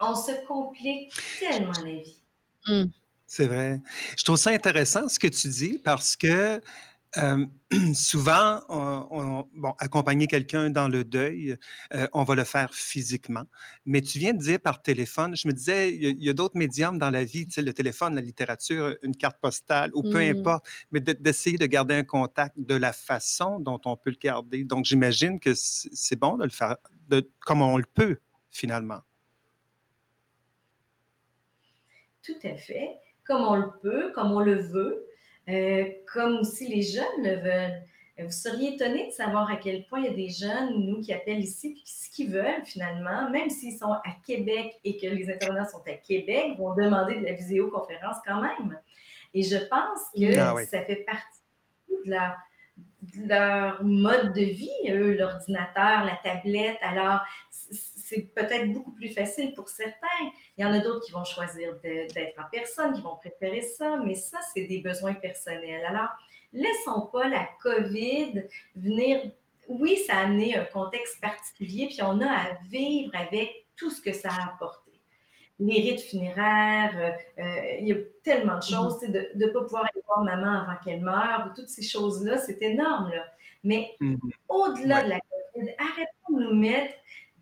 On 0.01 0.13
se 0.13 0.45
complique 0.45 1.12
tellement 1.39 1.72
la 1.83 1.94
vie. 1.94 2.22
Mm. 2.68 2.92
C'est 3.25 3.48
vrai. 3.48 3.81
Je 4.16 4.24
trouve 4.24 4.38
ça 4.38 4.51
intéressant 4.51 5.10
ce 5.10 5.18
que 5.18 5.27
tu 5.27 5.48
dis 5.48 5.80
parce 5.80 6.16
que 6.16 6.62
euh, 7.18 7.46
souvent, 7.94 8.62
bon, 8.70 9.74
accompagner 9.80 10.28
quelqu'un 10.28 10.70
dans 10.70 10.88
le 10.88 11.04
deuil, 11.04 11.58
euh, 11.94 12.08
on 12.14 12.24
va 12.24 12.36
le 12.36 12.44
faire 12.44 12.74
physiquement. 12.74 13.44
Mais 13.86 14.02
tu 14.02 14.20
viens 14.20 14.34
de 14.34 14.40
dire 14.40 14.60
par 14.60 14.82
téléphone, 14.82 15.36
je 15.36 15.48
me 15.48 15.54
disais, 15.54 15.94
il 15.94 16.24
y 16.24 16.30
a, 16.30 16.34
d'autres 16.34 16.58
médiums 16.58 16.98
dans 16.98 17.10
la 17.10 17.24
vie, 17.24 17.46
tu 17.46 17.54
sais, 17.54 17.62
le 17.62 17.74
téléphone, 17.74 18.16
la 18.16 18.22
littérature, 18.22 18.96
une 19.02 19.16
carte 19.16 19.38
postale, 19.40 19.92
ou 19.94 20.04
peu 20.04 20.20
mmh. 20.20 20.38
importe, 20.38 20.68
mais 20.92 21.00
d'essayer 21.00 21.58
de, 21.58 21.66
garder 21.66 21.96
un 21.96 22.04
contact 22.04 22.56
de 22.58 22.76
la 22.76 22.94
façon 22.94 23.60
dont 23.60 23.82
on 23.86 23.98
peut 23.98 24.12
le 24.12 24.18
garder. 24.22 24.64
Donc, 24.64 24.86
j'imagine 24.86 25.40
que 25.40 25.54
c'est 25.56 26.20
bon 26.20 26.38
de 26.38 26.44
le 26.44 26.50
faire 26.50 26.78
de, 27.10 27.30
comme 27.40 27.62
on 27.62 27.78
le 27.78 27.86
peut, 27.94 28.18
finalement. 28.52 29.02
Tout 32.24 32.34
à 32.44 32.56
fait. 32.56 32.98
Comme 33.24 33.42
on 33.42 33.56
le 33.56 33.70
peut, 33.82 34.12
comme 34.14 34.32
on 34.32 34.40
le 34.40 34.56
veut. 34.56 35.06
Euh, 35.50 35.86
comme 36.12 36.38
aussi 36.38 36.68
les 36.68 36.82
jeunes 36.82 37.24
le 37.24 37.36
veulent. 37.36 37.84
Vous 38.18 38.32
seriez 38.32 38.76
étonné 38.76 39.08
de 39.08 39.12
savoir 39.12 39.52
à 39.52 39.58
quel 39.58 39.86
point 39.86 40.00
il 40.00 40.06
y 40.06 40.08
a 40.08 40.14
des 40.14 40.30
jeunes, 40.30 40.86
nous, 40.86 41.02
qui 41.02 41.12
appellent 41.12 41.44
ici, 41.44 41.74
puis 41.74 41.84
ce 41.86 42.10
qu'ils 42.10 42.32
veulent 42.32 42.64
finalement, 42.64 43.30
même 43.30 43.50
s'ils 43.50 43.78
sont 43.78 43.92
à 43.92 44.16
Québec 44.26 44.74
et 44.86 44.96
que 44.96 45.08
les 45.08 45.30
intervenants 45.30 45.68
sont 45.68 45.84
à 45.86 45.96
Québec, 45.96 46.58
vont 46.58 46.74
demander 46.76 47.16
de 47.16 47.26
la 47.26 47.34
visioconférence 47.34 48.16
quand 48.26 48.42
même. 48.42 48.80
Et 49.34 49.44
je 49.44 49.58
pense 49.58 50.00
que 50.16 50.40
ah 50.40 50.56
ça 50.66 50.82
fait 50.84 51.04
partie 51.06 51.42
de, 52.06 52.14
de 53.20 53.28
leur 53.28 53.84
mode 53.84 54.32
de 54.32 54.46
vie, 54.46 54.70
eux, 54.90 55.18
l'ordinateur, 55.18 56.06
la 56.06 56.18
tablette. 56.24 56.78
Alors, 56.82 57.20
c'est 58.06 58.22
peut-être 58.36 58.72
beaucoup 58.72 58.92
plus 58.92 59.10
facile 59.10 59.56
pour 59.56 59.68
certains. 59.68 60.30
Il 60.57 60.62
y 60.62 60.66
en 60.66 60.72
a 60.72 60.80
d'autres 60.80 61.04
qui 61.04 61.12
vont 61.12 61.24
choisir 61.24 61.74
d'être 61.81 62.40
en 62.40 62.48
personne, 62.52 62.94
qui 62.94 63.02
vont 63.02 63.16
préférer 63.16 63.63
ça, 63.63 63.98
mais 63.98 64.13
ça, 64.13 64.38
c'est 64.54 64.66
des 64.66 64.80
besoins 64.80 65.16
personnels. 65.16 65.84
Alors, 65.88 66.10
laissons 66.54 67.10
pas 67.12 67.28
la 67.28 67.50
COVID 67.63 68.44
venir. 68.75 69.31
Oui, 69.68 69.98
ça 70.06 70.18
a 70.18 70.25
amené 70.25 70.56
un 70.56 70.66
contexte 70.66 71.19
particulier, 71.19 71.88
puis 71.88 71.98
on 72.04 72.22
a 72.22 72.30
à 72.30 72.54
vivre 72.69 73.12
avec 73.16 73.66
tout 73.75 73.90
ce 73.90 74.00
que 74.04 74.13
ça 74.13 74.30
a 74.30 74.54
apporté. 74.54 74.92
Les 75.58 75.81
rites 75.81 76.01
funéraires, 76.01 76.94
euh, 76.96 77.41
euh, 77.41 77.77
il 77.80 77.88
y 77.88 77.91
a 77.91 77.96
tellement 78.24 78.58
de 78.58 78.63
choses, 78.63 79.01
mm-hmm. 79.01 79.36
de 79.36 79.46
ne 79.46 79.51
pas 79.51 79.62
pouvoir 79.63 79.86
aller 79.86 80.03
voir 80.06 80.24
maman 80.24 80.62
avant 80.62 80.77
qu'elle 80.84 81.01
meure, 81.01 81.51
toutes 81.56 81.70
ces 81.70 81.82
choses-là, 81.82 82.38
c'est 82.38 82.62
énorme. 82.62 83.12
Mais 83.63 83.96
mm-hmm. 84.00 84.20
au-delà 84.50 85.03
de 85.06 85.10
la 85.10 85.20
COVID, 85.20 85.72
arrêtons 85.80 86.38
de 86.38 86.44
nous 86.44 86.56
mettre 86.56 86.94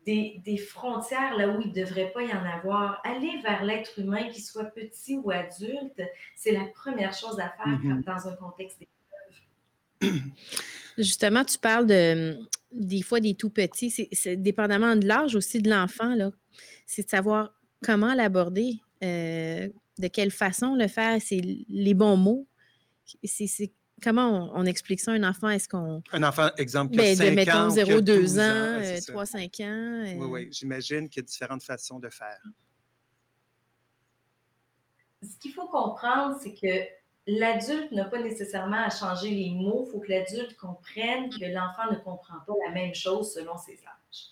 des, 0.06 0.58
frontières 0.58 1.38
là 1.38 1.50
où 1.50 1.62
il 1.62 1.70
ne 1.70 1.74
devrait 1.74 2.12
pas 2.12 2.24
y 2.24 2.32
en 2.34 2.46
avoir. 2.46 3.02
Aller 3.04 3.40
vers 3.42 3.64
l'être 3.64 4.00
humain, 4.00 4.30
qu'il 4.30 4.44
soit 4.44 4.66
petit 4.66 5.18
ou 5.18 5.32
adulte, 5.32 6.02
c'est 6.36 6.52
la 6.52 6.66
première 6.66 7.14
chose 7.14 7.40
à 7.40 7.50
faire 7.50 7.80
mm-hmm. 7.80 8.04
dans 8.04 8.28
un 8.28 8.36
contexte 8.36 8.80
d'épreuve. 8.80 10.22
Justement, 10.98 11.44
tu 11.44 11.58
parles 11.58 11.88
de 11.88 12.38
des 12.72 13.04
fois 13.04 13.20
des 13.20 13.36
tout 13.36 13.52
petits, 13.52 13.92
c'est 14.12 14.36
dépendamment 14.36 14.96
de 14.96 15.08
l'âge 15.08 15.36
aussi 15.36 15.62
de 15.62 15.70
l'enfant, 15.70 16.16
c'est 16.88 17.04
de 17.04 17.10
savoir 17.10 17.54
comment 17.84 18.14
l'aborder, 18.16 18.80
euh, 19.04 19.70
de 20.00 20.08
quelle 20.08 20.32
façon 20.32 20.76
le 20.76 20.88
faire, 20.88 21.22
c'est 21.22 21.42
les 21.70 21.94
bons 21.94 22.18
mots. 22.18 22.48
C'est 23.24 23.72
Comment 24.02 24.52
on, 24.54 24.66
explique 24.66 25.00
ça? 25.00 25.12
Un 25.12 25.24
enfant? 25.24 25.50
Est-ce 25.50 25.70
qu'on. 25.70 26.02
Un 26.12 26.24
enfant, 26.24 26.50
exemple, 26.58 26.94
qui 26.94 27.00
a 27.00 27.16
5 27.16 27.24
ben, 27.24 27.36
mettons, 27.36 27.70
0, 27.70 28.02
2 28.02 28.40
ans, 28.40 28.82
3, 29.08 29.26
5 29.26 29.60
ans. 29.62 29.64
Euh... 29.64 30.14
Oui, 30.18 30.28
oui, 30.28 30.50
j'imagine 30.52 31.08
qu'il 31.08 31.22
y 31.22 31.24
a 31.24 31.28
différentes 31.28 31.64
façons 31.64 32.00
de 32.00 32.10
faire. 32.10 32.42
Ce 35.22 35.38
qu'il 35.40 35.54
faut 35.54 35.68
comprendre, 35.68 36.38
c'est 36.42 36.54
que 36.54 36.86
l'adulte 37.28 37.92
n'a 37.92 38.06
pas 38.06 38.22
nécessairement 38.22 38.84
à 38.84 38.90
changer 38.90 39.30
les 39.30 39.52
mots. 39.52 39.86
Il 39.88 39.92
faut 39.92 40.00
que 40.00 40.10
l'adulte 40.10 40.58
comprenne 40.58 41.30
que 41.30 41.46
l'enfant 41.46 41.90
ne 41.92 41.98
comprend 41.98 42.40
pas 42.46 42.54
la 42.66 42.74
même 42.74 42.94
chose 42.94 43.34
selon 43.34 43.58
ses 43.58 43.80
âges. 43.86 44.28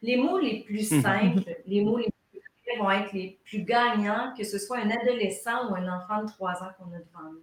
Les 0.00 0.16
mots 0.16 0.38
les 0.38 0.64
plus 0.64 0.88
simples, 1.02 1.56
les 1.66 1.82
mots 1.82 1.98
les 1.98 2.04
plus 2.04 2.20
vont 2.78 2.90
être 2.90 3.12
les 3.12 3.40
plus 3.44 3.64
gagnants, 3.64 4.32
que 4.36 4.44
ce 4.44 4.58
soit 4.58 4.78
un 4.78 4.90
adolescent 4.90 5.70
ou 5.70 5.74
un 5.74 5.88
enfant 5.88 6.22
de 6.22 6.28
3 6.28 6.62
ans 6.62 6.70
qu'on 6.78 6.92
a 6.92 6.98
devant 6.98 7.32
nous. 7.32 7.42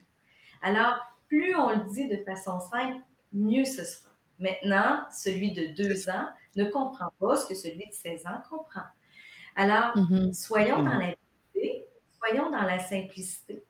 Alors, 0.61 0.97
plus 1.27 1.55
on 1.55 1.69
le 1.69 1.93
dit 1.93 2.07
de 2.07 2.17
façon 2.23 2.59
simple, 2.59 3.01
mieux 3.33 3.65
ce 3.65 3.83
sera. 3.83 4.09
Maintenant, 4.39 5.01
celui 5.11 5.51
de 5.53 5.67
deux 5.75 6.09
ans 6.09 6.27
ne 6.55 6.65
comprend 6.65 7.11
pas 7.19 7.37
ce 7.37 7.47
que 7.47 7.55
celui 7.55 7.87
de 7.87 7.93
16 7.93 8.25
ans 8.27 8.41
comprend. 8.49 8.85
Alors, 9.55 9.95
mm-hmm. 9.97 10.33
soyons 10.33 10.83
dans 10.83 10.97
la 10.97 11.13
soyons 12.19 12.49
dans 12.51 12.63
la 12.63 12.79
simplicité. 12.79 13.63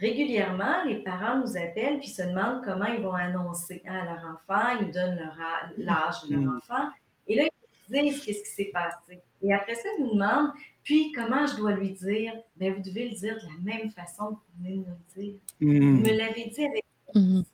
Régulièrement, 0.00 0.84
les 0.84 1.02
parents 1.02 1.38
nous 1.38 1.56
appellent 1.56 1.98
puis 1.98 2.08
se 2.08 2.22
demandent 2.22 2.64
comment 2.64 2.86
ils 2.86 3.02
vont 3.02 3.12
annoncer 3.12 3.82
à 3.86 4.04
leur 4.04 4.24
enfant, 4.24 4.78
ils 4.78 4.86
nous 4.86 4.92
donnent 4.92 5.32
l'âge 5.78 6.22
de 6.28 6.34
leur 6.34 6.42
mm-hmm. 6.42 6.56
enfant. 6.56 6.88
Et 7.26 7.36
là, 7.36 7.44
ils 7.44 7.96
nous 7.96 8.02
disent 8.02 8.24
qu'est-ce 8.24 8.42
qui 8.42 8.50
s'est 8.50 8.70
passé. 8.72 9.20
Et 9.42 9.52
après 9.52 9.74
ça, 9.74 9.88
ils 9.98 10.04
nous 10.04 10.14
demandent 10.14 10.52
Puis, 10.82 11.12
comment 11.12 11.46
je 11.46 11.56
dois 11.56 11.72
lui 11.72 11.90
dire? 11.90 12.32
Bien, 12.56 12.72
vous 12.72 12.82
devez 12.82 13.10
le 13.10 13.16
dire 13.16 13.36
de 13.36 13.46
la 13.46 13.76
même 13.76 13.90
façon 13.90 14.34
que 14.34 14.34
vous 14.34 14.62
venez 14.62 14.76
de 14.76 14.76
nous 14.78 14.86
le 14.86 15.22
dire. 15.22 15.34
Vous 15.60 15.66
me 15.66 16.16
l'avez 16.16 16.46
dit 16.46 16.64
avec 16.64 16.84
Mhm. 17.14 17.44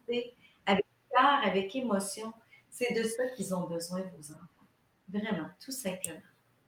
avec 0.67 0.85
cœur, 1.11 1.41
avec 1.45 1.75
émotion. 1.77 2.33
C'est 2.71 2.93
de 2.95 3.05
ça 3.05 3.27
qu'ils 3.37 3.55
ont 3.55 3.69
besoin, 3.69 4.01
vos 4.01 4.33
enfants. 4.33 4.67
Vraiment, 5.09 5.49
tout 5.65 5.71
simplement. 5.71 6.21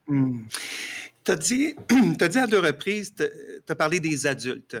Tu 0.07 1.31
as, 1.31 1.35
dit, 1.35 1.75
t'as 2.17 2.29
dit 2.29 2.39
à 2.39 2.47
deux 2.47 2.59
reprises, 2.59 3.13
tu 3.13 3.23
as 3.67 3.75
parlé 3.75 3.99
des 3.99 4.25
adultes. 4.25 4.77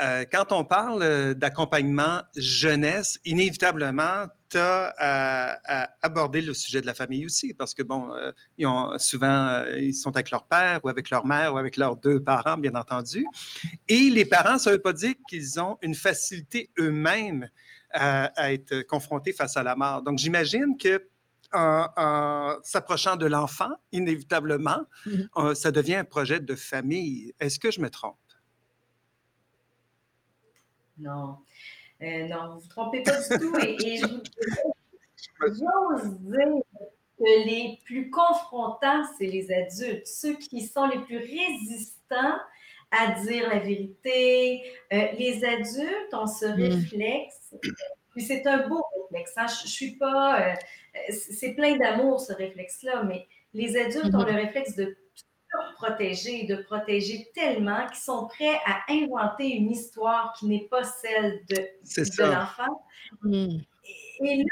Euh, 0.00 0.24
quand 0.30 0.50
on 0.50 0.64
parle 0.64 1.02
euh, 1.02 1.34
d'accompagnement 1.34 2.22
jeunesse, 2.36 3.20
inévitablement, 3.24 4.26
à, 4.60 5.58
à 5.64 5.90
aborder 6.02 6.40
le 6.40 6.54
sujet 6.54 6.80
de 6.80 6.86
la 6.86 6.94
famille 6.94 7.24
aussi, 7.26 7.54
parce 7.54 7.74
que, 7.74 7.82
bon, 7.82 8.12
euh, 8.12 8.32
ils 8.58 8.66
ont, 8.66 8.98
souvent, 8.98 9.46
euh, 9.48 9.78
ils 9.78 9.94
sont 9.94 10.14
avec 10.14 10.30
leur 10.30 10.44
père 10.46 10.80
ou 10.84 10.88
avec 10.88 11.10
leur 11.10 11.26
mère 11.26 11.54
ou 11.54 11.58
avec 11.58 11.76
leurs 11.76 11.96
deux 11.96 12.22
parents, 12.22 12.56
bien 12.56 12.74
entendu. 12.74 13.26
Et 13.88 14.10
les 14.10 14.24
parents, 14.24 14.58
ça 14.58 14.70
ne 14.70 14.76
veut 14.76 14.82
pas 14.82 14.92
dire 14.92 15.14
qu'ils 15.28 15.60
ont 15.60 15.78
une 15.82 15.94
facilité 15.94 16.70
eux-mêmes 16.78 17.48
à, 17.92 18.24
à 18.40 18.52
être 18.52 18.82
confrontés 18.82 19.32
face 19.32 19.56
à 19.56 19.62
la 19.62 19.76
mort. 19.76 20.02
Donc, 20.02 20.18
j'imagine 20.18 20.76
que 20.78 21.08
en, 21.52 21.86
en 21.96 22.56
s'approchant 22.64 23.14
de 23.16 23.26
l'enfant, 23.26 23.70
inévitablement, 23.92 24.84
Mhm. 25.06 25.28
euh, 25.36 25.54
ça 25.54 25.70
devient 25.70 25.94
un 25.96 26.04
projet 26.04 26.40
de 26.40 26.54
famille. 26.56 27.32
Est-ce 27.38 27.60
que 27.60 27.70
je 27.70 27.80
me 27.80 27.90
trompe? 27.90 28.16
Non. 30.98 31.38
Euh, 32.02 32.26
non, 32.28 32.48
vous 32.50 32.56
ne 32.56 32.60
vous 32.60 32.68
trompez 32.68 33.02
pas 33.02 33.16
du 33.20 33.38
tout. 33.38 33.58
Et, 33.60 33.94
et 33.94 33.96
je 33.98 34.06
vous 34.06 34.20
j'ose 35.46 36.10
dire 36.20 36.62
que 37.18 37.46
les 37.46 37.78
plus 37.84 38.10
confrontants, 38.10 39.02
c'est 39.18 39.26
les 39.26 39.50
adultes, 39.52 40.06
ceux 40.06 40.34
qui 40.36 40.62
sont 40.66 40.86
les 40.86 40.98
plus 41.00 41.18
résistants 41.18 42.38
à 42.90 43.12
dire 43.22 43.48
la 43.48 43.58
vérité. 43.60 44.62
Euh, 44.92 45.12
les 45.18 45.44
adultes 45.44 46.12
ont 46.12 46.26
ce 46.26 46.46
réflexe, 46.46 47.54
puis 48.10 48.22
c'est 48.22 48.46
un 48.46 48.68
beau 48.68 48.82
réflexe. 49.10 49.32
hein. 49.36 49.46
Je, 49.46 49.66
je 49.68 49.72
suis 49.72 49.92
pas. 49.96 50.50
euh, 50.50 50.54
c'est 51.10 51.54
plein 51.54 51.76
d'amour, 51.76 52.20
ce 52.20 52.32
réflexe-là, 52.32 53.02
mais 53.04 53.26
les 53.52 53.76
adultes 53.76 54.14
ont 54.14 54.18
Mhm. 54.20 54.26
le 54.26 54.32
réflexe 54.34 54.74
de 54.76 54.96
protéger, 55.76 56.44
de 56.44 56.56
protéger 56.56 57.30
tellement 57.34 57.86
qu'ils 57.86 57.96
sont 58.02 58.26
prêts 58.28 58.58
à 58.66 58.80
inventer 58.90 59.48
une 59.48 59.70
histoire 59.70 60.32
qui 60.38 60.46
n'est 60.46 60.66
pas 60.70 60.84
celle 60.84 61.44
de, 61.48 61.56
de 61.56 62.22
l'enfant. 62.32 62.86
Mhm. 63.22 63.62
Et 64.20 64.36
là, 64.38 64.44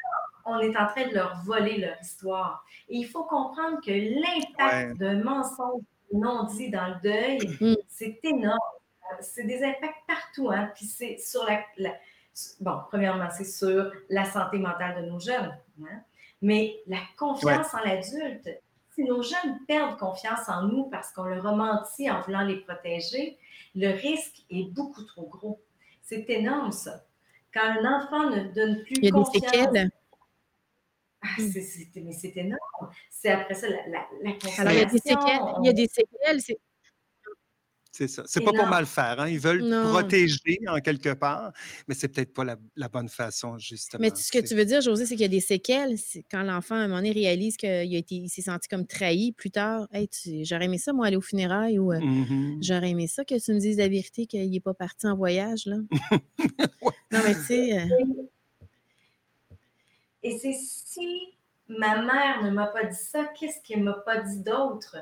on 0.44 0.58
est 0.58 0.76
en 0.76 0.86
train 0.88 1.08
de 1.08 1.14
leur 1.14 1.36
voler 1.44 1.78
leur 1.78 2.00
histoire. 2.00 2.64
Et 2.88 2.96
il 2.98 3.06
faut 3.06 3.24
comprendre 3.24 3.78
que 3.84 3.90
l'impact 3.92 4.98
d'un 4.98 5.22
mensonge 5.22 5.82
non 6.12 6.44
dit 6.44 6.68
dans 6.70 6.88
le 6.88 7.00
deuil, 7.02 7.38
Mm. 7.60 7.76
c'est 7.88 8.18
énorme. 8.24 8.58
C'est 9.20 9.44
des 9.44 9.62
impacts 9.62 10.06
partout. 10.06 10.50
Hein? 10.50 10.70
Puis 10.74 10.86
c'est 10.86 11.16
sur 11.18 11.44
la, 11.44 11.62
la- 11.78 11.94
Bon, 12.60 12.78
premièrement, 12.88 13.28
c'est 13.30 13.44
sur 13.44 13.92
la 14.08 14.24
santé 14.24 14.58
mentale 14.58 15.02
de 15.04 15.10
nos 15.10 15.18
jeunes. 15.20 15.54
hein. 15.84 16.00
Mais 16.40 16.76
la 16.86 16.96
confiance 17.18 17.72
en 17.74 17.78
l'adulte, 17.84 18.48
si 18.94 19.04
nos 19.04 19.22
jeunes 19.22 19.58
perdent 19.66 19.98
confiance 19.98 20.48
en 20.48 20.62
nous 20.64 20.84
parce 20.90 21.12
qu'on 21.12 21.24
leur 21.24 21.46
a 21.46 21.54
menti 21.54 22.10
en 22.10 22.20
voulant 22.20 22.42
les 22.42 22.56
protéger, 22.60 23.38
le 23.74 23.88
risque 23.90 24.44
est 24.50 24.70
beaucoup 24.72 25.02
trop 25.04 25.26
gros. 25.28 25.60
C'est 26.02 26.28
énorme, 26.30 26.72
ça. 26.72 27.04
Quand 27.54 27.62
un 27.62 27.84
enfant 27.98 28.28
ne 28.30 28.52
donne 28.52 28.82
plus 28.84 28.96
Il 28.96 29.04
y 29.04 29.08
a 29.08 29.10
des 29.10 29.10
confiance 29.12 29.50
séquelles. 29.50 29.90
ah, 31.22 31.26
c'est- 31.38 32.00
mais 32.00 32.12
c'est 32.12 32.36
énorme. 32.36 32.60
C'est 33.10 33.30
après 33.30 33.54
ça 33.54 33.68
la, 33.68 33.86
la, 33.88 34.06
la 34.22 34.30
Alors, 34.58 34.72
il 34.72 34.78
y 34.78 34.82
a 34.82 34.84
des 34.86 34.98
séquelles. 34.98 35.16
consolation. 35.16 35.62
Il 35.62 35.66
y 35.66 35.68
a 35.68 35.72
des 35.72 35.88
séquelles. 35.88 36.40
C'est- 37.92 38.08
ça. 38.08 38.22
C'est 38.26 38.40
pas 38.40 38.52
pour 38.52 38.66
mal 38.66 38.86
faire. 38.86 39.20
Hein? 39.20 39.28
Ils 39.28 39.38
veulent 39.38 39.62
Non. 39.62 39.90
protéger 39.90 40.58
en 40.66 40.80
quelque 40.80 41.12
part, 41.14 41.52
mais 41.86 41.94
c'est 41.94 42.08
peut-être 42.08 42.32
pas 42.32 42.42
la, 42.44 42.56
la 42.74 42.88
bonne 42.88 43.08
façon, 43.08 43.58
justement. 43.58 44.00
Mais 44.00 44.10
ce 44.14 44.32
que 44.32 44.38
tu 44.38 44.54
veux 44.54 44.64
dire, 44.64 44.80
José, 44.80 45.04
c'est 45.06 45.14
qu'il 45.14 45.22
y 45.22 45.26
a 45.26 45.28
des 45.28 45.40
séquelles. 45.40 45.96
Quand 46.30 46.42
l'enfant, 46.42 46.74
à 46.74 46.78
un 46.78 46.88
moment 46.88 46.96
donné, 47.00 47.12
réalise 47.12 47.56
qu'il 47.56 47.68
a 47.68 47.82
été, 47.84 48.14
il 48.16 48.28
s'est 48.28 48.42
senti 48.42 48.66
comme 48.68 48.86
trahi 48.86 49.32
plus 49.32 49.50
tard. 49.50 49.86
Hey, 49.92 50.08
tu- 50.08 50.44
j'aurais 50.44 50.64
aimé 50.64 50.78
ça, 50.78 50.92
moi, 50.92 51.06
aller 51.06 51.16
aux 51.16 51.20
funérailles 51.20 51.78
ou 51.78 51.92
euh, 51.92 52.00
Mhm. 52.00 52.58
j'aurais 52.62 52.90
aimé 52.90 53.06
ça 53.06 53.24
que 53.24 53.38
tu 53.38 53.52
me 53.52 53.58
dises 53.60 53.76
la 53.76 53.88
vérité 53.88 54.26
qu'il 54.26 54.50
n'est 54.50 54.60
pas 54.60 54.74
parti 54.74 55.06
en 55.06 55.14
voyage. 55.14 55.66
Là. 55.66 55.76
Non, 57.12 57.20
mais 57.24 57.34
tu 57.34 57.42
sais, 57.42 57.78
euh, 57.78 57.84
Et 60.22 60.38
c'est 60.38 60.52
si 60.54 61.34
ma 61.68 62.00
mère 62.02 62.42
ne 62.44 62.50
m'a 62.50 62.66
pas 62.68 62.84
dit 62.84 62.96
ça, 62.96 63.24
qu'est-ce 63.38 63.60
qu'elle 63.62 63.80
ne 63.80 63.84
m'a 63.84 63.94
pas 64.04 64.20
dit 64.20 64.38
d'autre? 64.42 64.96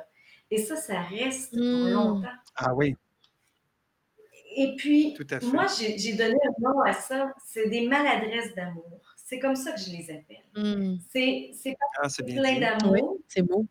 Et 0.51 0.59
ça, 0.59 0.77
ça 0.77 1.01
reste 1.03 1.51
pour 1.53 1.61
Mm. 1.61 1.91
longtemps. 1.93 2.29
Ah 2.57 2.75
oui, 2.75 2.97
Et 4.57 4.75
puis, 4.77 5.15
Tout 5.15 5.27
à 5.31 5.39
fait. 5.39 5.47
moi, 5.47 5.67
j'ai 5.69 6.13
donné 6.15 6.35
un 6.35 6.61
nom 6.61 6.81
à 6.81 6.93
ça. 6.93 7.33
C'est 7.47 7.69
des 7.69 7.87
maladresses 7.87 8.53
d'amour. 8.57 9.01
C'est 9.17 9.39
comme 9.39 9.55
ça 9.55 9.71
que 9.73 9.81
je 9.81 9.91
les 9.91 10.11
appelle. 10.11 10.43
hum, 10.57 10.99
C'est 11.09 11.53
ah, 12.03 12.09
plein 12.27 12.59
d'amour. 12.59 12.93
oui, 12.93 13.03
c'est 13.29 13.43
beau. 13.43 13.65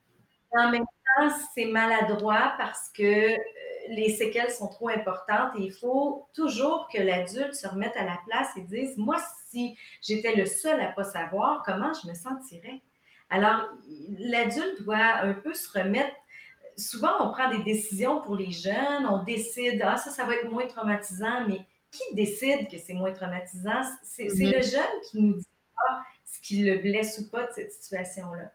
En 0.55 0.71
même 0.71 0.85
temps, 1.17 1.29
c'est 1.53 1.65
maladroit 1.65 2.53
parce 2.57 2.89
que 2.89 3.03
euh, 3.33 3.37
les 3.89 4.09
séquelles 4.15 4.51
sont 4.51 4.69
trop 4.69 4.87
importantes 4.87 5.51
et 5.59 5.63
il 5.63 5.71
faut 5.73 6.27
toujours 6.33 6.87
que 6.93 6.99
l'adulte 7.01 7.53
se 7.55 7.67
remette 7.67 7.97
à 7.97 8.05
la 8.05 8.17
place 8.25 8.47
et 8.55 8.61
dise 8.61 8.95
Moi, 8.97 9.17
si 9.51 9.77
j'étais 10.01 10.33
le 10.35 10.45
seul 10.45 10.79
à 10.79 10.91
ne 10.91 10.95
pas 10.95 11.03
savoir, 11.03 11.61
comment 11.65 11.91
je 11.93 12.07
me 12.07 12.13
sentirais 12.15 12.79
Alors, 13.29 13.67
l'adulte 14.17 14.81
doit 14.83 15.17
un 15.23 15.33
peu 15.33 15.53
se 15.53 15.77
remettre. 15.77 16.15
Souvent, 16.79 17.11
on 17.27 17.31
prend 17.31 17.49
des 17.51 17.63
décisions 17.63 18.21
pour 18.21 18.35
les 18.35 18.51
jeunes, 18.51 19.05
on 19.09 19.23
décide 19.23 19.81
Ah, 19.85 19.97
ça, 19.97 20.09
ça 20.11 20.25
va 20.25 20.35
être 20.35 20.49
moins 20.49 20.65
traumatisant, 20.67 21.47
mais 21.47 21.65
qui 21.91 22.03
décide 22.15 22.69
que 22.69 22.77
c'est 22.77 22.93
moins 22.93 23.11
traumatisant? 23.11 23.81
C'est 24.03 24.25
Mhm. 24.25 24.51
le 24.51 24.61
jeune 24.61 25.01
qui 25.09 25.21
nous 25.21 25.33
dit 25.37 25.47
pas 25.75 26.01
ce 26.25 26.39
qui 26.41 26.63
le 26.63 26.77
blesse 26.77 27.19
ou 27.19 27.29
pas 27.29 27.47
de 27.47 27.51
cette 27.53 27.71
situation-là. 27.73 28.51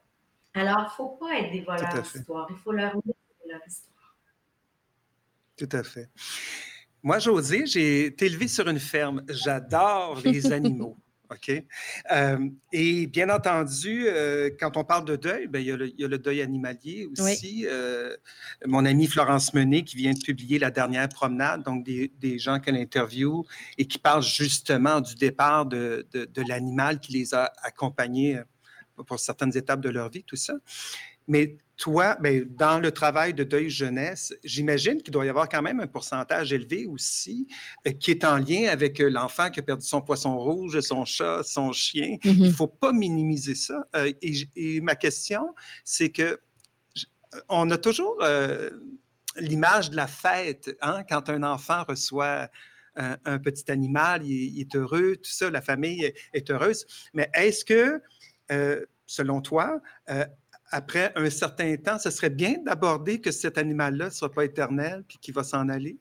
Alors, 0.54 0.78
il 0.81 0.85
ne 0.85 0.88
faut 0.90 1.09
pas 1.09 1.38
être 1.38 1.52
des 1.52 1.62
voleurs 1.62 2.02
d'histoire. 2.02 2.47
Il 2.50 2.57
faut 2.57 2.73
leur 2.73 2.95
laisser 2.95 3.49
leur 3.49 3.61
histoire. 3.66 4.16
Tout 5.57 5.69
à 5.73 5.83
fait. 5.83 6.09
Moi, 7.02 7.19
José, 7.19 7.66
j'ai 7.66 8.07
été 8.07 8.26
élevé 8.26 8.49
sur 8.49 8.66
une 8.69 8.78
ferme. 8.81 9.23
J'adore 9.28 10.21
les 10.25 10.52
animaux. 10.52 10.97
OK? 11.35 11.62
Euh, 12.12 12.49
et 12.73 13.07
bien 13.07 13.29
entendu, 13.31 14.05
euh, 14.07 14.50
quand 14.59 14.76
on 14.76 14.85
parle 14.85 15.05
de 15.05 15.17
deuil, 15.17 15.47
ben, 15.47 15.61
il, 15.61 15.67
y 15.67 15.71
a 15.71 15.76
le, 15.76 15.88
il 15.88 16.00
y 16.00 16.05
a 16.05 16.09
le 16.09 16.19
deuil 16.19 16.41
animalier 16.41 17.09
aussi. 17.19 17.67
Euh, 17.69 18.17
mon 18.67 18.85
amie 18.85 19.07
Florence 19.07 19.53
Menet, 19.55 19.83
qui 19.83 19.97
vient 19.97 20.12
de 20.12 20.23
publier 20.23 20.59
La 20.59 20.71
dernière 20.71 21.09
promenade, 21.09 21.62
donc 21.62 21.85
des, 21.85 22.12
des 22.21 22.38
gens 22.38 22.61
qu'elle 22.61 22.76
interviewe 22.76 23.45
et 23.79 23.87
qui 23.87 23.99
parle 23.99 24.23
justement 24.23 25.00
du 25.00 25.14
départ 25.14 25.67
de, 25.67 26.07
de, 26.12 26.25
de 26.25 26.43
l'animal 26.49 27.00
qui 27.00 27.12
les 27.12 27.35
a 27.35 27.53
accompagnés 27.62 28.41
pour 29.07 29.19
certaines 29.19 29.57
étapes 29.57 29.81
de 29.81 29.88
leur 29.91 30.09
vie, 30.11 30.23
tout 30.25 30.37
ça. 30.37 30.55
Mais 31.26 31.57
toi, 31.76 32.16
ben, 32.21 32.45
dans 32.57 32.78
le 32.78 32.93
travail 32.93 33.35
de 33.35 33.43
deuil 33.43 33.69
jeunesse, 33.69 34.33
j'imagine 34.45 35.02
qu'il 35.02 35.12
doit 35.12 35.26
y 35.26 35.28
avoir 35.28 35.49
quand 35.49 35.62
même 35.62 35.81
un 35.81 35.87
pourcentage 35.88 36.52
élevé 36.52 36.87
aussi 36.87 37.49
euh, 37.87 37.90
qui 37.93 38.12
est 38.12 38.25
en 38.25 38.37
lien 38.38 38.69
avec 38.69 39.00
euh, 39.00 39.09
l'enfant 39.11 39.50
qui 39.50 39.59
a 39.61 39.62
perdu 39.62 39.85
son 39.85 40.00
poisson 40.00 40.38
rouge, 40.38 40.78
son 40.81 41.04
chat, 41.04 41.43
son 41.43 41.73
chien. 41.73 42.16
Il 42.23 42.40
ne 42.40 42.47
Mhm. 42.47 42.52
faut 42.52 42.69
pas 42.69 42.93
minimiser 42.93 43.54
ça. 43.57 43.87
Euh, 43.97 44.12
et, 44.23 44.81
ma 44.81 44.95
question, 44.95 45.54
c'est 45.85 46.11
que 46.11 46.38
on 47.49 47.69
a 47.73 47.78
toujours 47.78 48.23
l'image 49.37 49.90
de 49.90 49.97
la 49.97 50.07
fête, 50.07 50.76
hein, 50.81 51.02
quand 51.09 51.28
un 51.28 51.43
enfant 51.43 51.83
reçoit 51.88 52.49
un, 52.95 53.16
un 53.25 53.38
petit 53.40 53.69
animal, 53.73 54.25
il, 54.25 54.33
est- 54.33 54.47
il 54.52 54.61
est 54.61 54.76
heureux, 54.76 55.16
tout 55.16 55.33
ça, 55.33 55.50
la 55.50 55.61
famille 55.61 56.04
est, 56.04 56.14
est 56.33 56.49
heureuse. 56.52 56.87
Mais 57.12 57.28
est-ce 57.35 57.64
que, 57.64 58.00
selon 59.07 59.40
toi, 59.40 59.81
après 60.75 61.12
un 61.14 61.31
certain 61.31 61.76
temps, 61.76 61.99
ce 62.00 62.11
serait 62.11 62.31
bien 62.31 62.59
d'aborder 62.64 63.21
que 63.21 63.31
cet 63.31 63.59
animal-là 63.59 64.07
ne 64.07 64.11
soit 64.11 64.33
pas 64.33 64.45
éternel 64.45 65.04
puis 65.07 65.19
qu'il 65.19 65.33
va 65.33 65.45
s'en 65.45 65.69
aller? 65.69 65.97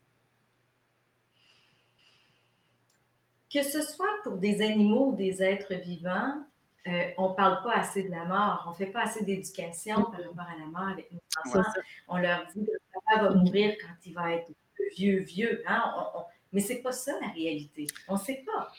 Que 3.53 3.61
ce 3.61 3.81
soit 3.83 4.09
pour 4.23 4.37
des 4.37 4.61
animaux 4.63 5.11
ou 5.11 5.15
des 5.15 5.43
êtres 5.43 5.75
vivants, 5.75 6.43
euh, 6.87 7.03
on 7.19 7.29
ne 7.29 7.35
parle 7.35 7.61
pas 7.63 7.73
assez 7.75 8.01
de 8.03 8.09
la 8.09 8.25
mort. 8.25 8.63
On 8.67 8.71
ne 8.71 8.75
fait 8.75 8.87
pas 8.87 9.03
assez 9.03 9.23
d'éducation 9.23 9.95
par 10.05 10.13
rapport 10.23 10.47
à 10.55 10.57
la 10.59 10.65
mort 10.65 10.87
avec 10.89 11.11
nos 11.11 11.19
enfants. 11.45 11.69
On 12.07 12.17
leur 12.17 12.47
dit 12.47 12.65
que 12.65 12.71
le 12.71 12.79
papa 12.93 13.23
va 13.25 13.35
mourir 13.35 13.75
quand 13.79 13.93
il 14.05 14.13
va 14.15 14.31
être 14.33 14.51
vieux, 14.97 15.19
vieux. 15.21 15.61
Hein? 15.67 15.83
On- 15.97 16.19
on- 16.19 16.23
Mais 16.51 16.61
ce 16.61 16.73
n'est 16.73 16.81
pas 16.81 16.91
ça 16.91 17.13
la 17.21 17.27
réalité. 17.29 17.85
On 18.07 18.13
ne 18.15 18.19
sait 18.19 18.43
pas. 18.45 18.71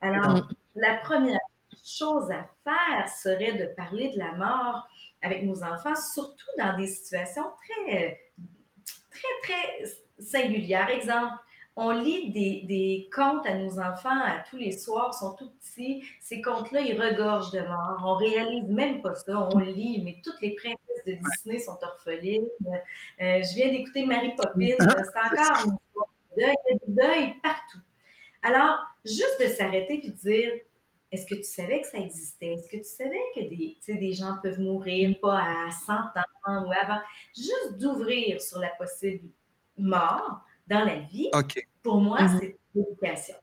Alors, 0.00 0.48
la 0.76 0.94
première 0.98 1.38
chose 1.84 2.30
à 2.30 2.48
faire 2.64 3.08
serait 3.08 3.54
de 3.54 3.66
parler 3.74 4.10
de 4.14 4.18
la 4.18 4.32
mort 4.32 4.88
avec 5.22 5.44
nos 5.44 5.62
enfants, 5.62 5.94
surtout 5.94 6.50
dans 6.58 6.76
des 6.76 6.86
situations 6.86 7.44
très, 7.64 8.20
très, 9.10 9.40
très 9.42 9.84
singulières. 10.18 10.90
Exemple, 10.90 11.34
on 11.76 11.90
lit 11.90 12.30
des, 12.32 12.62
des 12.66 13.08
contes 13.14 13.46
à 13.46 13.54
nos 13.54 13.78
enfants 13.78 14.10
à 14.10 14.42
tous 14.50 14.56
les 14.56 14.72
soirs, 14.72 15.10
ils 15.14 15.18
sont 15.18 15.34
tout 15.34 15.50
petits. 15.50 16.04
Ces 16.20 16.42
contes-là, 16.42 16.80
ils 16.80 17.00
regorgent 17.00 17.52
de 17.52 17.60
mort. 17.60 18.02
On 18.04 18.14
réalise 18.14 18.68
même 18.68 19.00
pas 19.00 19.14
ça. 19.14 19.48
On 19.52 19.58
lit, 19.58 20.02
mais 20.04 20.18
toutes 20.22 20.40
les 20.42 20.54
princesses 20.54 21.04
de 21.06 21.12
Disney 21.12 21.58
sont 21.58 21.78
orphelines. 21.82 22.46
Euh, 22.66 23.42
je 23.42 23.54
viens 23.54 23.70
d'écouter 23.70 24.04
Marie 24.04 24.34
Poppins. 24.36 24.76
C'est 24.78 25.40
encore 25.40 25.66
une 25.66 25.72
de 25.72 26.42
deuil. 26.42 26.54
Il 26.66 26.72
y 26.72 26.74
a 26.74 26.86
du 26.86 26.92
deuil 26.92 27.34
partout. 27.42 27.78
Alors, 28.42 28.78
juste 29.04 29.40
de 29.40 29.46
s'arrêter 29.46 30.04
et 30.04 30.08
de 30.08 30.14
dire 30.14 30.52
est-ce 31.12 31.26
que 31.26 31.34
tu 31.34 31.44
savais 31.44 31.82
que 31.82 31.88
ça 31.88 31.98
existait? 31.98 32.54
Est-ce 32.54 32.68
que 32.68 32.78
tu 32.78 32.84
savais 32.84 33.20
que 33.34 33.40
des, 33.40 33.78
des 33.86 34.12
gens 34.14 34.38
peuvent 34.42 34.58
mourir 34.58 35.14
pas 35.20 35.38
à 35.38 35.70
100 35.70 35.92
ans 35.92 36.66
ou 36.66 36.72
avant? 36.72 37.00
Juste 37.36 37.78
d'ouvrir 37.78 38.40
sur 38.40 38.58
la 38.58 38.70
possible 38.70 39.28
mort 39.76 40.40
dans 40.66 40.84
la 40.84 41.00
vie, 41.00 41.30
pour 41.82 42.00
moi, 42.00 42.18
mm-hmm. 42.18 42.38
c'est 42.40 42.58
l'éducation. 42.74 43.34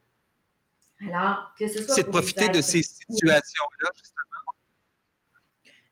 Alors, 1.07 1.53
que 1.57 1.67
ce 1.67 1.83
soit. 1.83 1.95
C'est 1.95 2.03
de 2.03 2.09
profiter 2.09 2.49
de 2.49 2.61
ces 2.61 2.81
situations-là, 2.81 3.89
justement. 3.95 4.38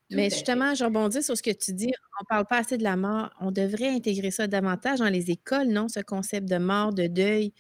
Mais 0.09 0.29
justement, 0.29 0.73
je 0.73 0.85
rebondis 0.85 1.21
sur 1.21 1.35
ce 1.35 1.43
que 1.43 1.51
tu 1.51 1.73
dis. 1.73 1.91
On 2.19 2.23
ne 2.23 2.27
parle 2.27 2.45
pas 2.45 2.59
assez 2.59 2.77
de 2.77 2.83
la 2.83 2.95
mort. 2.95 3.29
On 3.41 3.51
devrait 3.51 3.89
intégrer 3.89 4.31
ça 4.31 4.47
davantage 4.47 4.99
dans 4.99 5.09
les 5.09 5.31
écoles, 5.31 5.67
non? 5.67 5.89
Ce 5.89 5.99
concept 5.99 6.47
de 6.49 6.57
mort, 6.57 6.93
de 6.93 7.07
deuil, 7.07 7.51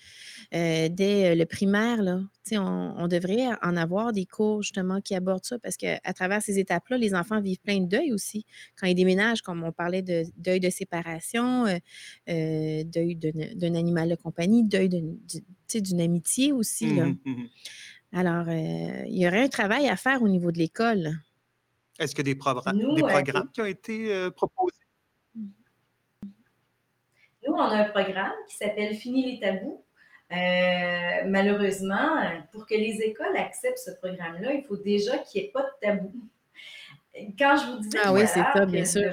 euh, 0.53 0.87
dès 0.89 1.31
euh, 1.31 1.35
le 1.35 1.45
primaire, 1.45 2.01
là. 2.01 2.21
On, 2.53 2.93
on, 2.97 3.07
devrait 3.09 3.47
en 3.61 3.75
avoir 3.75 4.13
des 4.13 4.25
cours, 4.25 4.63
justement, 4.63 5.01
qui 5.01 5.13
abordent 5.15 5.43
ça 5.43 5.59
parce 5.59 5.75
qu'à 5.75 5.99
travers 6.15 6.41
ces 6.41 6.57
étapes-là, 6.59 6.97
les 6.97 7.13
enfants 7.13 7.41
vivent 7.41 7.59
plein 7.59 7.81
de 7.81 7.87
deuil 7.87 8.13
aussi. 8.13 8.45
Quand 8.79 8.87
ils 8.87 8.95
déménagent, 8.95 9.41
comme 9.41 9.65
on 9.65 9.73
parlait 9.73 10.01
de 10.01 10.23
deuil 10.37 10.61
de 10.61 10.69
séparation, 10.69 11.65
euh, 11.65 12.83
deuil 12.85 13.17
d'un 13.17 13.75
animal 13.75 14.07
de 14.07 14.15
compagnie, 14.15 14.63
deuil 14.63 14.87
d'une 14.87 16.01
amitié 16.01 16.53
aussi, 16.53 16.95
là. 16.95 17.07
Mmh 17.07 17.17
mmh 17.25 17.47
Alors, 18.13 18.49
il 18.49 19.17
y 19.17 19.27
aurait 19.27 19.43
un 19.43 19.49
travail 19.49 19.89
à 19.89 19.97
faire 19.97 20.21
au 20.21 20.29
niveau 20.29 20.53
de 20.53 20.57
l'école. 20.59 21.17
Est-ce 21.99 22.13
qu'il 22.13 22.27
y 22.27 22.31
a 22.31 22.33
des, 22.33 22.39
des 22.95 23.01
programmes 23.01 23.49
qui 23.51 23.61
ont 23.61 23.65
été 23.65 24.13
euh, 24.13 24.29
proposés? 24.29 24.75
Nous, 27.47 27.53
on 27.53 27.59
a 27.59 27.77
un 27.77 27.89
programme 27.89 28.33
qui 28.49 28.57
s'appelle 28.57 28.95
Fini 28.95 29.31
les 29.31 29.39
tabous. 29.39 29.83
Euh, 30.31 31.23
malheureusement, 31.25 32.21
pour 32.51 32.65
que 32.65 32.75
les 32.75 33.01
écoles 33.01 33.37
acceptent 33.37 33.77
ce 33.77 33.91
programme-là, 33.91 34.53
il 34.53 34.63
faut 34.63 34.75
déjà 34.77 35.17
qu'il 35.19 35.41
n'y 35.41 35.47
ait 35.47 35.51
pas 35.51 35.63
de 35.63 35.69
tabou. 35.81 36.13
Quand 37.39 37.57
je 37.57 37.71
vous 37.71 37.79
disais. 37.79 37.99
Ah 38.03 38.13
oui, 38.13 38.27
c'est 38.27 38.43
ça, 38.53 38.65
bien 38.65 38.85
sûr. 38.85 39.11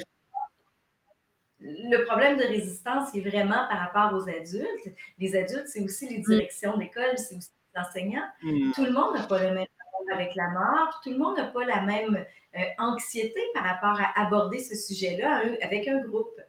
Le 1.60 2.04
problème 2.04 2.36
de 2.36 2.42
résistance 2.42 3.14
est 3.14 3.20
vraiment 3.20 3.66
par 3.68 3.78
rapport 3.78 4.12
aux 4.18 4.28
adultes. 4.28 4.94
Les 5.18 5.34
adultes, 5.36 5.68
c'est 5.68 5.80
aussi 5.80 6.08
les 6.08 6.18
mmh. 6.18 6.24
directions 6.24 6.76
d'école, 6.76 7.16
c'est 7.16 7.36
aussi 7.36 7.50
les 7.74 7.80
enseignants. 7.80 8.28
Mmh. 8.42 8.72
Tout 8.74 8.84
le 8.84 8.92
monde 8.92 9.14
n'a 9.14 9.22
pas 9.26 9.42
le 9.42 9.54
même 9.54 9.66
avec 10.12 10.34
la 10.34 10.50
mort. 10.50 11.00
Tout 11.02 11.10
le 11.10 11.18
monde 11.18 11.36
n'a 11.36 11.44
pas 11.44 11.64
la 11.64 11.82
même 11.82 12.24
euh, 12.56 12.60
anxiété 12.78 13.40
par 13.54 13.64
rapport 13.64 14.00
à 14.00 14.22
aborder 14.24 14.58
ce 14.58 14.74
sujet-là 14.74 15.42
avec 15.62 15.88
un 15.88 16.00
groupe. 16.00 16.40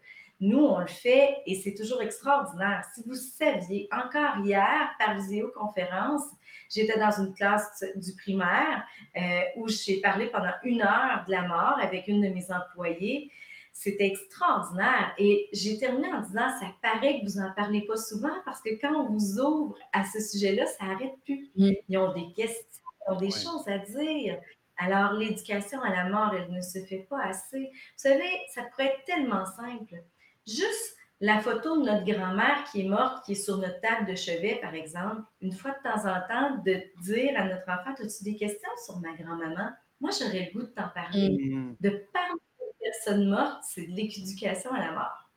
Nous, 0.41 0.59
on 0.59 0.79
le 0.79 0.88
fait 0.88 1.38
et 1.45 1.55
c'est 1.55 1.74
toujours 1.74 2.01
extraordinaire. 2.01 2.83
Si 2.93 3.01
vous 3.07 3.15
saviez, 3.15 3.88
encore 3.91 4.45
hier, 4.45 4.91
par 5.00 5.15
visioconférence, 5.15 6.24
j'étais 6.69 7.00
dans 7.00 7.12
une 7.12 7.33
classe 7.33 7.83
du 7.95 8.13
primaire 8.15 8.83
euh, 9.15 9.41
où 9.55 9.67
j'ai 9.69 10.01
parlé 10.01 10.27
pendant 10.27 10.53
une 10.63 10.81
heure 10.81 11.24
de 11.25 11.31
la 11.31 11.47
mort 11.47 11.79
avec 11.81 12.07
une 12.07 12.21
de 12.21 12.27
mes 12.27 12.45
employées. 12.51 13.31
C'était 13.71 14.07
extraordinaire. 14.07 15.13
Et 15.17 15.47
j'ai 15.53 15.77
terminé 15.77 16.12
en 16.13 16.21
disant, 16.21 16.50
ça 16.59 16.67
paraît 16.81 17.21
que 17.21 17.25
vous 17.25 17.39
n'en 17.39 17.53
parlez 17.53 17.81
pas 17.85 17.97
souvent 17.97 18.33
parce 18.45 18.62
que 18.62 18.69
quand 18.79 18.93
on 18.93 19.09
vous 19.09 19.39
ouvre 19.39 19.77
à 19.93 20.03
ce 20.05 20.19
sujet-là, 20.19 20.65
ça 20.65 20.85
n'arrête 20.85 21.15
plus. 21.24 21.50
Mm. 21.55 21.71
Ils 21.89 21.97
ont 21.97 22.13
des 22.13 22.31
questions 22.33 22.85
ont 23.07 23.15
des 23.15 23.31
choses 23.31 23.67
à 23.67 23.79
dire. 23.79 24.39
Alors, 24.77 25.13
l'éducation 25.13 25.81
à 25.81 25.89
la 25.89 26.09
mort, 26.09 26.33
elle 26.35 26.51
ne 26.51 26.62
se 26.62 26.79
fait 26.79 27.07
pas 27.09 27.24
assez. 27.24 27.69
Vous 27.71 27.97
savez, 27.97 28.29
ça 28.53 28.63
pourrait 28.63 28.88
être 28.88 29.05
tellement 29.05 29.45
simple. 29.45 30.03
Juste 30.45 30.97
la 31.21 31.39
photo 31.39 31.81
de 31.81 31.85
notre 31.85 32.03
grand-mère 32.03 32.65
qui 32.69 32.81
est 32.81 32.89
morte, 32.89 33.25
qui 33.25 33.31
est 33.33 33.35
sur 33.35 33.57
notre 33.57 33.79
table 33.79 34.09
de 34.09 34.15
chevet, 34.15 34.59
par 34.62 34.75
exemple, 34.75 35.21
une 35.41 35.53
fois 35.53 35.71
de 35.71 35.89
temps 35.89 36.05
en 36.05 36.19
temps, 36.27 36.61
de 36.65 36.81
dire 37.03 37.39
à 37.39 37.46
notre 37.46 37.70
enfant, 37.70 37.91
as-tu 37.91 38.24
des 38.24 38.35
questions 38.35 38.70
sur 38.85 39.00
ma 39.00 39.13
grand-maman? 39.13 39.70
Moi, 40.01 40.11
j'aurais 40.11 40.51
le 40.51 40.59
goût 40.59 40.65
de 40.65 40.72
t'en 40.72 40.89
parler. 40.89 41.29
Mm. 41.29 41.77
De 41.79 41.89
parler 42.11 42.33
de 42.59 42.65
personne 42.81 43.29
morte, 43.29 43.63
c'est 43.63 43.87
de 43.87 43.96
l'éducation 43.96 44.74
à 44.74 44.79
la 44.79 44.91
mort. 44.91 45.31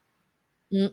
Mm. 0.73 0.89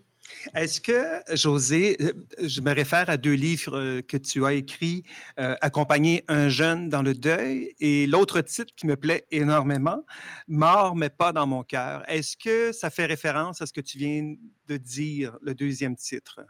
Est-ce 0.53 0.81
que, 0.81 1.21
José, 1.35 1.97
euh, 2.01 2.13
je 2.41 2.61
me 2.61 2.73
réfère 2.73 3.09
à 3.09 3.17
deux 3.17 3.33
livres 3.33 3.77
euh, 3.77 4.01
que 4.01 4.17
tu 4.17 4.45
as 4.45 4.53
écrits, 4.53 5.03
euh, 5.39 5.55
Accompagner 5.61 6.23
un 6.27 6.49
jeune 6.49 6.89
dans 6.89 7.01
le 7.01 7.13
deuil, 7.13 7.73
et 7.79 8.07
l'autre 8.07 8.41
titre 8.41 8.73
qui 8.75 8.87
me 8.87 8.95
plaît 8.95 9.25
énormément, 9.31 10.03
Mort 10.47 10.95
mais 10.95 11.09
pas 11.09 11.31
dans 11.31 11.47
mon 11.47 11.63
cœur. 11.63 12.03
Est-ce 12.09 12.37
que 12.37 12.71
ça 12.71 12.89
fait 12.89 13.05
référence 13.05 13.61
à 13.61 13.65
ce 13.65 13.73
que 13.73 13.81
tu 13.81 13.97
viens 13.97 14.35
de 14.67 14.77
dire, 14.77 15.37
le 15.41 15.53
deuxième 15.53 15.95
titre? 15.95 16.41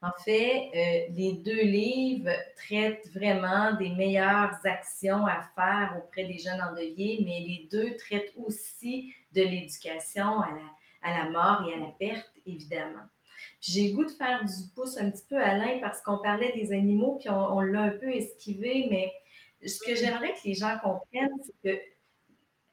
En 0.00 0.12
fait, 0.24 1.08
les 1.10 1.40
deux 1.44 1.62
livres 1.62 2.30
traitent 2.56 3.10
vraiment 3.12 3.74
des 3.74 3.90
meilleures 3.90 4.54
actions 4.62 5.26
à 5.26 5.42
faire 5.56 5.96
auprès 5.98 6.24
des 6.24 6.38
jeunes 6.38 6.60
endeuillés, 6.60 7.24
mais 7.24 7.40
les 7.40 7.68
deux 7.68 7.96
traitent 7.96 8.32
aussi 8.36 9.12
de 9.32 9.42
l'éducation 9.42 10.40
à 10.40 10.50
la 10.52 10.77
à 11.02 11.16
la 11.16 11.30
mort 11.30 11.68
et 11.68 11.74
à 11.74 11.78
la 11.78 11.92
perte, 11.98 12.30
évidemment. 12.46 13.04
J'ai 13.60 13.88
le 13.88 13.96
goût 13.96 14.04
de 14.04 14.10
faire 14.10 14.44
du 14.44 14.68
pouce 14.74 14.98
un 14.98 15.10
petit 15.10 15.24
peu, 15.28 15.36
Alain, 15.36 15.78
parce 15.80 16.00
qu'on 16.02 16.18
parlait 16.18 16.52
des 16.52 16.72
animaux, 16.72 17.18
puis 17.20 17.30
on, 17.30 17.60
l'a 17.60 17.82
un 17.82 17.90
peu 17.90 18.10
esquivé, 18.10 18.86
mais 18.90 19.12
ce 19.66 19.78
que 19.80 19.94
j'aimerais 19.94 20.32
que 20.34 20.40
les 20.44 20.54
gens 20.54 20.76
comprennent, 20.82 21.30
c'est 21.44 21.70
que 21.70 21.80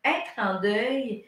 être 0.03 0.31
en 0.37 0.61
deuil, 0.61 1.25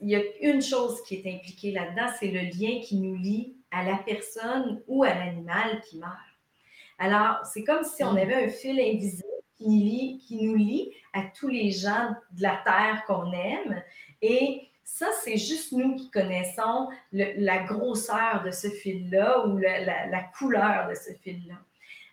il 0.00 0.10
y 0.10 0.16
a 0.16 0.22
une 0.42 0.62
chose 0.62 1.02
qui 1.02 1.16
est 1.16 1.34
impliquée 1.34 1.72
là-dedans, 1.72 2.08
c'est 2.18 2.30
le 2.30 2.40
lien 2.40 2.80
qui 2.80 2.98
nous 2.98 3.16
lie 3.16 3.56
à 3.70 3.84
la 3.84 3.98
personne 3.98 4.82
ou 4.86 5.04
à 5.04 5.14
l'animal 5.14 5.80
qui 5.82 5.98
meurt. 5.98 6.16
Alors, 6.98 7.44
c'est 7.44 7.64
comme 7.64 7.84
si 7.84 8.02
on 8.02 8.16
avait 8.16 8.46
un 8.46 8.48
fil 8.48 8.80
invisible 8.80 9.28
qui, 9.56 10.20
qui 10.26 10.42
nous 10.42 10.56
lie 10.56 10.92
à 11.12 11.22
tous 11.38 11.48
les 11.48 11.70
gens 11.70 12.10
de 12.32 12.42
la 12.42 12.60
Terre 12.64 13.04
qu'on 13.06 13.32
aime. 13.32 13.82
Et 14.20 14.67
ça, 14.90 15.10
c'est 15.22 15.36
juste 15.36 15.72
nous 15.72 15.96
qui 15.96 16.10
connaissons 16.10 16.88
la 17.12 17.58
grosseur 17.58 18.42
de 18.42 18.50
ce 18.50 18.68
fil-là 18.68 19.46
ou 19.46 19.58
la, 19.58 20.22
couleur 20.38 20.88
de 20.88 20.94
ce 20.94 21.12
fil-là. 21.22 21.56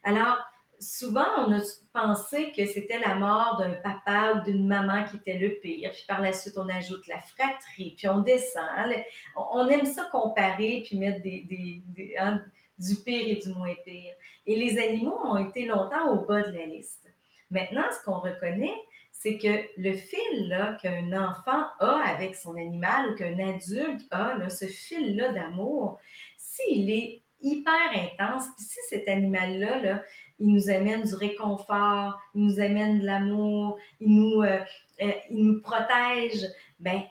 Alors, 0.03 0.37
souvent, 0.79 1.25
on 1.37 1.53
a 1.53 1.61
pensé 1.93 2.51
que 2.51 2.65
c'était 2.65 2.99
la 2.99 3.15
mort 3.15 3.57
d'un 3.59 3.71
papa 3.75 4.33
ou 4.35 4.43
d'une 4.43 4.67
maman 4.67 5.05
qui 5.05 5.15
était 5.15 5.39
le 5.39 5.55
pire. 5.61 5.89
Puis 5.93 6.03
par 6.05 6.21
la 6.21 6.33
suite, 6.33 6.57
on 6.57 6.67
ajoute 6.67 7.07
la 7.07 7.21
fratrie, 7.21 7.95
puis 7.97 8.09
on 8.09 8.19
descend. 8.19 8.93
On 9.37 9.67
aime 9.69 9.85
ça 9.85 10.09
comparer, 10.11 10.83
puis 10.85 10.99
mettre 10.99 11.23
des, 11.23 11.81
hein, 12.19 12.41
du 12.77 12.95
pire 12.97 13.25
et 13.25 13.37
du 13.37 13.53
moins 13.53 13.73
pire. 13.85 14.13
Et 14.45 14.57
les 14.57 14.77
animaux 14.77 15.17
ont 15.23 15.37
été 15.37 15.65
longtemps 15.65 16.09
au 16.09 16.25
bas 16.25 16.43
de 16.43 16.51
la 16.51 16.65
liste. 16.65 17.09
Maintenant, 17.49 17.85
ce 17.89 18.03
qu'on 18.03 18.19
reconnaît, 18.19 18.75
c'est 19.17 19.37
que 19.37 19.65
le 19.77 19.93
fil 19.93 20.77
qu'un 20.81 21.11
enfant 21.13 21.65
a 21.79 22.01
avec 22.05 22.35
son 22.35 22.55
animal 22.57 23.11
ou 23.11 23.15
qu'un 23.15 23.39
adulte 23.39 24.05
a, 24.11 24.49
ce 24.49 24.65
fil-là 24.65 25.31
d'amour, 25.31 25.99
s'il 26.37 26.91
est 26.91 27.23
hyper 27.39 27.91
intense, 27.93 28.45
puis 28.55 28.65
si 28.65 28.79
cet 28.89 29.07
animal-là, 29.07 29.81
là, 29.81 30.03
il 30.37 30.53
nous 30.53 30.69
amène 30.69 31.03
du 31.03 31.15
réconfort, 31.15 32.19
il 32.35 32.45
nous 32.45 32.59
amène 32.59 32.99
de 32.99 33.05
l'amour, 33.05 33.79
il 33.99 34.15
nous, 34.15 34.41
euh, 34.41 34.59
euh, 35.01 35.11
il 35.31 35.45
nous 35.45 35.61
protège, 35.61 36.45
ben 36.79 37.01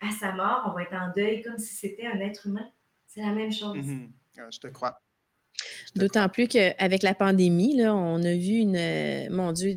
à 0.00 0.10
sa 0.10 0.32
mort, 0.32 0.64
on 0.66 0.72
va 0.72 0.82
être 0.82 0.94
en 0.94 1.12
deuil 1.16 1.42
comme 1.42 1.58
si 1.58 1.74
c'était 1.74 2.06
un 2.06 2.18
être 2.20 2.48
humain. 2.48 2.68
C'est 3.06 3.22
la 3.22 3.32
même 3.32 3.52
chose. 3.52 3.76
Mm-hmm. 3.76 4.10
Ah, 4.38 4.50
je 4.50 4.58
te 4.58 4.66
crois. 4.66 5.00
D'autant 5.94 6.28
plus 6.28 6.48
qu'avec 6.48 7.02
la 7.02 7.14
pandémie, 7.14 7.76
là, 7.76 7.94
on 7.94 8.22
a 8.22 8.32
vu 8.34 8.54
une. 8.54 8.76
Euh, 8.76 9.28
mon 9.30 9.52
Dieu, 9.52 9.76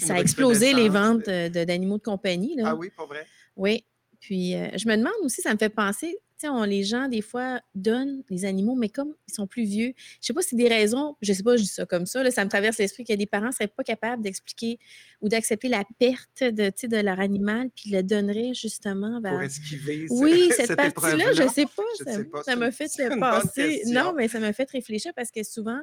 ça 0.00 0.14
a 0.14 0.20
explosé 0.20 0.74
les 0.74 0.88
ventes 0.88 1.28
d'animaux 1.28 1.98
de, 1.98 2.02
compagnie. 2.02 2.56
Ah 2.62 2.74
oui, 2.74 2.90
pas 2.94 3.06
vrai? 3.06 3.26
Oui. 3.56 3.84
Puis 4.22 4.54
euh, 4.54 4.68
je 4.76 4.88
me 4.88 4.96
demande 4.96 5.12
aussi, 5.24 5.42
ça 5.42 5.52
me 5.52 5.58
fait 5.58 5.68
penser, 5.68 6.16
les 6.66 6.84
gens, 6.84 7.08
des 7.08 7.22
fois, 7.22 7.60
donnent 7.74 8.22
les 8.30 8.44
animaux, 8.44 8.74
mais 8.74 8.88
comme 8.88 9.14
ils 9.28 9.34
sont 9.34 9.46
plus 9.46 9.64
vieux, 9.64 9.92
je 9.96 10.18
ne 10.20 10.22
sais 10.22 10.34
pas 10.34 10.42
si 10.42 10.50
c'est 10.50 10.56
des 10.56 10.68
raisons, 10.68 11.16
je 11.22 11.32
ne 11.32 11.36
sais 11.36 11.42
pas, 11.42 11.56
je 11.56 11.62
dis 11.62 11.68
ça 11.68 11.86
comme 11.86 12.06
ça, 12.06 12.28
ça 12.30 12.44
me 12.44 12.50
traverse 12.50 12.78
l'esprit 12.78 13.04
a 13.10 13.16
des 13.16 13.26
parents 13.26 13.48
ne 13.48 13.52
seraient 13.52 13.68
pas 13.68 13.84
capables 13.84 14.22
d'expliquer 14.22 14.78
ou 15.20 15.28
d'accepter 15.28 15.68
la 15.68 15.84
perte 15.98 16.42
de, 16.42 16.70
de 16.70 16.96
leur 16.96 17.20
animal, 17.20 17.70
puis 17.74 17.90
le 17.90 18.02
donneraient 18.02 18.54
justement 18.54 19.20
vers. 19.20 19.32
Pour 19.32 19.42
esquiver 19.42 20.06
Oui, 20.10 20.50
cette, 20.56 20.74
partie-là, 20.74 21.32
je 21.32 21.42
ne 21.44 21.48
sais 21.48 21.66
pas. 21.66 22.42
ça, 22.42 22.56
m'a 22.56 22.70
fait 22.70 22.90
penser. 23.18 23.82
Non, 23.86 24.14
mais 24.16 24.28
ça 24.28 24.40
m'a 24.40 24.52
fait 24.52 24.68
réfléchir 24.70 25.12
parce 25.14 25.30
que 25.30 25.42
souvent, 25.42 25.80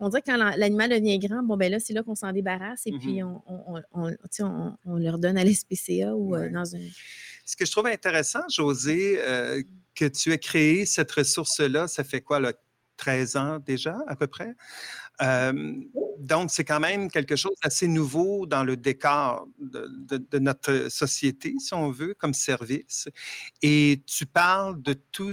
on 0.00 0.08
dirait 0.08 0.22
que 0.22 0.30
quand 0.30 0.36
l'animal 0.36 0.90
devient 0.90 1.18
grand, 1.18 1.42
bon, 1.42 1.56
ben 1.56 1.70
là, 1.70 1.78
c'est 1.80 1.92
là 1.92 2.02
qu'on 2.02 2.14
s'en 2.14 2.32
débarrasse 2.32 2.86
et 2.86 2.92
puis 2.92 3.18
mm-hmm. 3.18 3.40
on, 3.46 3.82
on, 3.92 4.76
on, 4.84 4.96
leur 4.96 5.18
donne 5.18 5.36
à 5.36 5.44
l'SPCA 5.44 6.14
ou 6.14 6.34
euh, 6.34 6.50
dans 6.50 6.64
une. 6.64 6.88
Ce 7.44 7.56
que 7.56 7.64
je 7.64 7.70
trouve 7.70 7.86
intéressant, 7.86 8.40
José, 8.48 9.18
euh, 9.20 9.62
que 9.98 10.04
tu 10.04 10.32
aies 10.32 10.38
créé 10.38 10.86
cette 10.86 11.10
ressource-là, 11.10 11.88
ça 11.88 12.04
fait 12.04 12.20
quoi, 12.20 12.38
là, 12.38 12.52
13 12.98 13.36
ans 13.36 13.58
déjà, 13.58 13.96
à 14.06 14.14
peu 14.14 14.28
près? 14.28 14.54
Euh, 15.22 15.74
Donc, 16.18 16.50
c'est 16.50 16.64
quand 16.64 16.80
même 16.80 17.10
quelque 17.10 17.34
chose 17.34 17.54
d'assez 17.62 17.88
nouveau 17.88 18.46
dans 18.46 18.62
le 18.62 18.76
décor 18.76 19.48
de, 19.58 20.38
notre 20.38 20.88
société, 20.88 21.54
si 21.58 21.74
on 21.74 21.90
veut, 21.90 22.14
comme 22.14 22.34
service. 22.34 23.08
Et 23.62 24.02
tu 24.06 24.26
parles 24.26 24.80
de 24.82 24.92
tout 24.92 25.32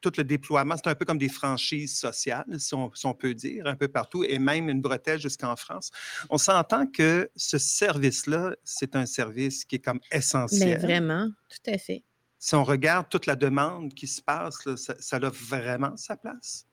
tout 0.00 0.12
le 0.16 0.24
déploiement, 0.24 0.76
c'est 0.78 0.88
un 0.88 0.94
peu 0.94 1.04
comme 1.04 1.18
des 1.18 1.28
franchises 1.28 1.98
sociales, 1.98 2.46
si 2.58 2.72
on, 2.74 3.14
peut 3.14 3.34
dire, 3.34 3.66
un 3.66 3.76
peu 3.76 3.86
partout, 3.86 4.24
et 4.24 4.38
même 4.38 4.70
une 4.70 4.80
bretelle 4.80 5.20
jusqu'en 5.20 5.56
France. 5.56 5.90
On 6.30 6.38
s'entend 6.38 6.86
que 6.86 7.30
ce 7.36 7.58
service-là, 7.58 8.56
c'est 8.64 8.96
un 8.96 9.04
service 9.04 9.66
qui 9.66 9.76
est 9.76 9.84
comme 9.84 10.00
Mais 10.10 10.18
essentiel. 10.18 10.80
vraiment, 10.80 11.28
tout 11.50 11.70
à 11.70 11.76
fait. 11.76 12.02
Si 12.42 12.54
on 12.54 12.64
regarde 12.64 13.06
toute 13.10 13.26
la 13.26 13.36
demande 13.36 13.92
qui 13.92 14.06
se 14.06 14.22
passe, 14.22 14.74
ça, 14.76 14.94
ça 14.98 15.16
a 15.16 15.28
vraiment 15.28 15.94
sa 15.98 16.16
place? 16.16 16.66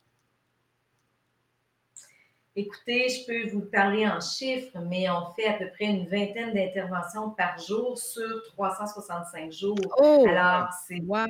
Écoutez, 2.56 3.10
je 3.10 3.25
peux 3.27 3.49
vous 3.51 3.65
parler 3.69 4.08
en 4.08 4.21
chiffres, 4.21 4.80
mais 4.89 5.10
on 5.10 5.34
fait 5.34 5.45
à 5.45 5.53
peu 5.53 5.69
près 5.71 5.86
une 5.86 6.08
vingtaine 6.08 6.53
d'interventions 6.53 7.32
par 7.32 7.60
jour 7.60 7.97
sur 7.97 8.43
365 8.53 9.51
jours. 9.51 9.75
Oh! 9.97 10.25
Alors, 10.27 10.69
c'est 10.88 11.01
Wow! 11.01 11.27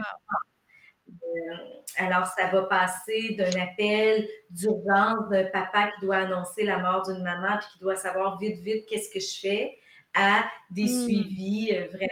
euh, 1.10 1.56
alors, 1.97 2.28
ça 2.28 2.47
va 2.52 2.62
passer 2.63 3.34
d'un 3.36 3.60
appel 3.60 4.30
d'urgence 4.52 5.30
d'un 5.32 5.45
papa 5.45 5.91
qui 5.93 6.06
doit 6.06 6.17
annoncer 6.17 6.63
la 6.63 6.78
mort 6.78 7.02
d'une 7.08 7.23
maman 7.23 7.58
puis 7.58 7.67
qui 7.73 7.80
doit 7.80 7.95
savoir 7.95 8.38
vite, 8.38 8.62
vite 8.62 8.86
qu'est-ce 8.88 9.10
que 9.10 9.19
je 9.19 9.39
fais 9.41 9.78
à 10.13 10.45
des 10.69 10.84
Hmm. 10.86 11.04
suivis 11.06 11.71
euh, 11.73 11.88
vraiment 11.88 12.12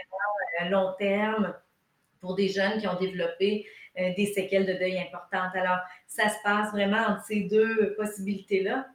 à 0.58 0.68
long 0.68 0.92
terme 0.98 1.54
pour 2.26 2.34
des 2.34 2.48
jeunes 2.48 2.80
qui 2.80 2.88
ont 2.88 2.98
développé 2.98 3.66
euh, 3.98 4.10
des 4.16 4.26
séquelles 4.26 4.66
de 4.66 4.72
deuil 4.72 4.98
importantes. 4.98 5.54
Alors, 5.54 5.78
ça 6.08 6.28
se 6.28 6.36
passe 6.42 6.72
vraiment 6.72 7.00
entre 7.08 7.24
ces 7.24 7.42
deux 7.42 7.94
possibilités-là. 7.96 8.86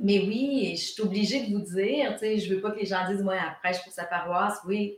Mais 0.00 0.20
oui, 0.20 0.76
je 0.76 0.92
suis 0.92 1.02
obligée 1.02 1.46
de 1.46 1.52
vous 1.52 1.64
dire, 1.64 2.12
tu 2.12 2.18
sais, 2.20 2.38
je 2.38 2.54
veux 2.54 2.60
pas 2.60 2.70
que 2.70 2.78
les 2.78 2.86
gens 2.86 3.08
disent, 3.08 3.22
moi, 3.22 3.34
après, 3.34 3.72
je 3.72 3.82
pour 3.82 3.92
sa 3.92 4.04
paroisse. 4.04 4.60
Oui, 4.64 4.96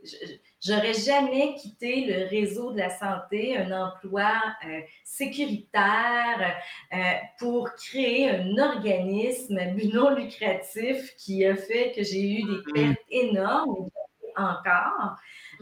j'aurais 0.60 0.92
jamais 0.92 1.54
quitté 1.54 2.04
le 2.04 2.28
réseau 2.28 2.72
de 2.72 2.78
la 2.78 2.90
santé, 2.90 3.56
un 3.56 3.72
emploi 3.72 4.30
euh, 4.66 4.80
sécuritaire, 5.04 6.54
euh, 6.92 6.96
pour 7.38 7.70
créer 7.72 8.28
un 8.28 8.58
organisme 8.58 9.58
non 9.94 10.10
lucratif 10.10 11.16
qui 11.16 11.46
a 11.46 11.56
fait 11.56 11.92
que 11.96 12.02
j'ai 12.02 12.40
eu 12.40 12.42
des 12.42 12.72
pertes 12.74 12.98
énormes, 13.08 13.88
encore, 14.36 15.16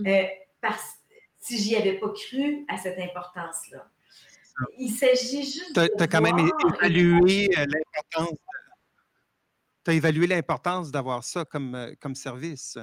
euh, 0.04 0.24
parce 0.60 0.97
si 1.48 1.58
j'y 1.58 1.76
avais 1.76 1.94
pas 1.94 2.10
cru 2.10 2.66
à 2.68 2.76
cette 2.76 2.98
importance-là. 2.98 3.88
Il 4.76 4.90
s'agit 4.90 5.44
juste 5.44 5.72
Tu 5.74 5.80
as, 5.80 6.06
quand 6.06 6.20
même 6.20 6.38
évalué 6.38 7.48
euh, 7.56 7.64
l'importance. 7.64 8.38
Tu 9.84 9.90
as 9.90 9.94
évalué 9.94 10.26
l'importance 10.26 10.90
d'avoir 10.90 11.24
ça 11.24 11.44
comme, 11.44 11.74
euh, 11.74 11.94
comme 12.00 12.14
service? 12.14 12.76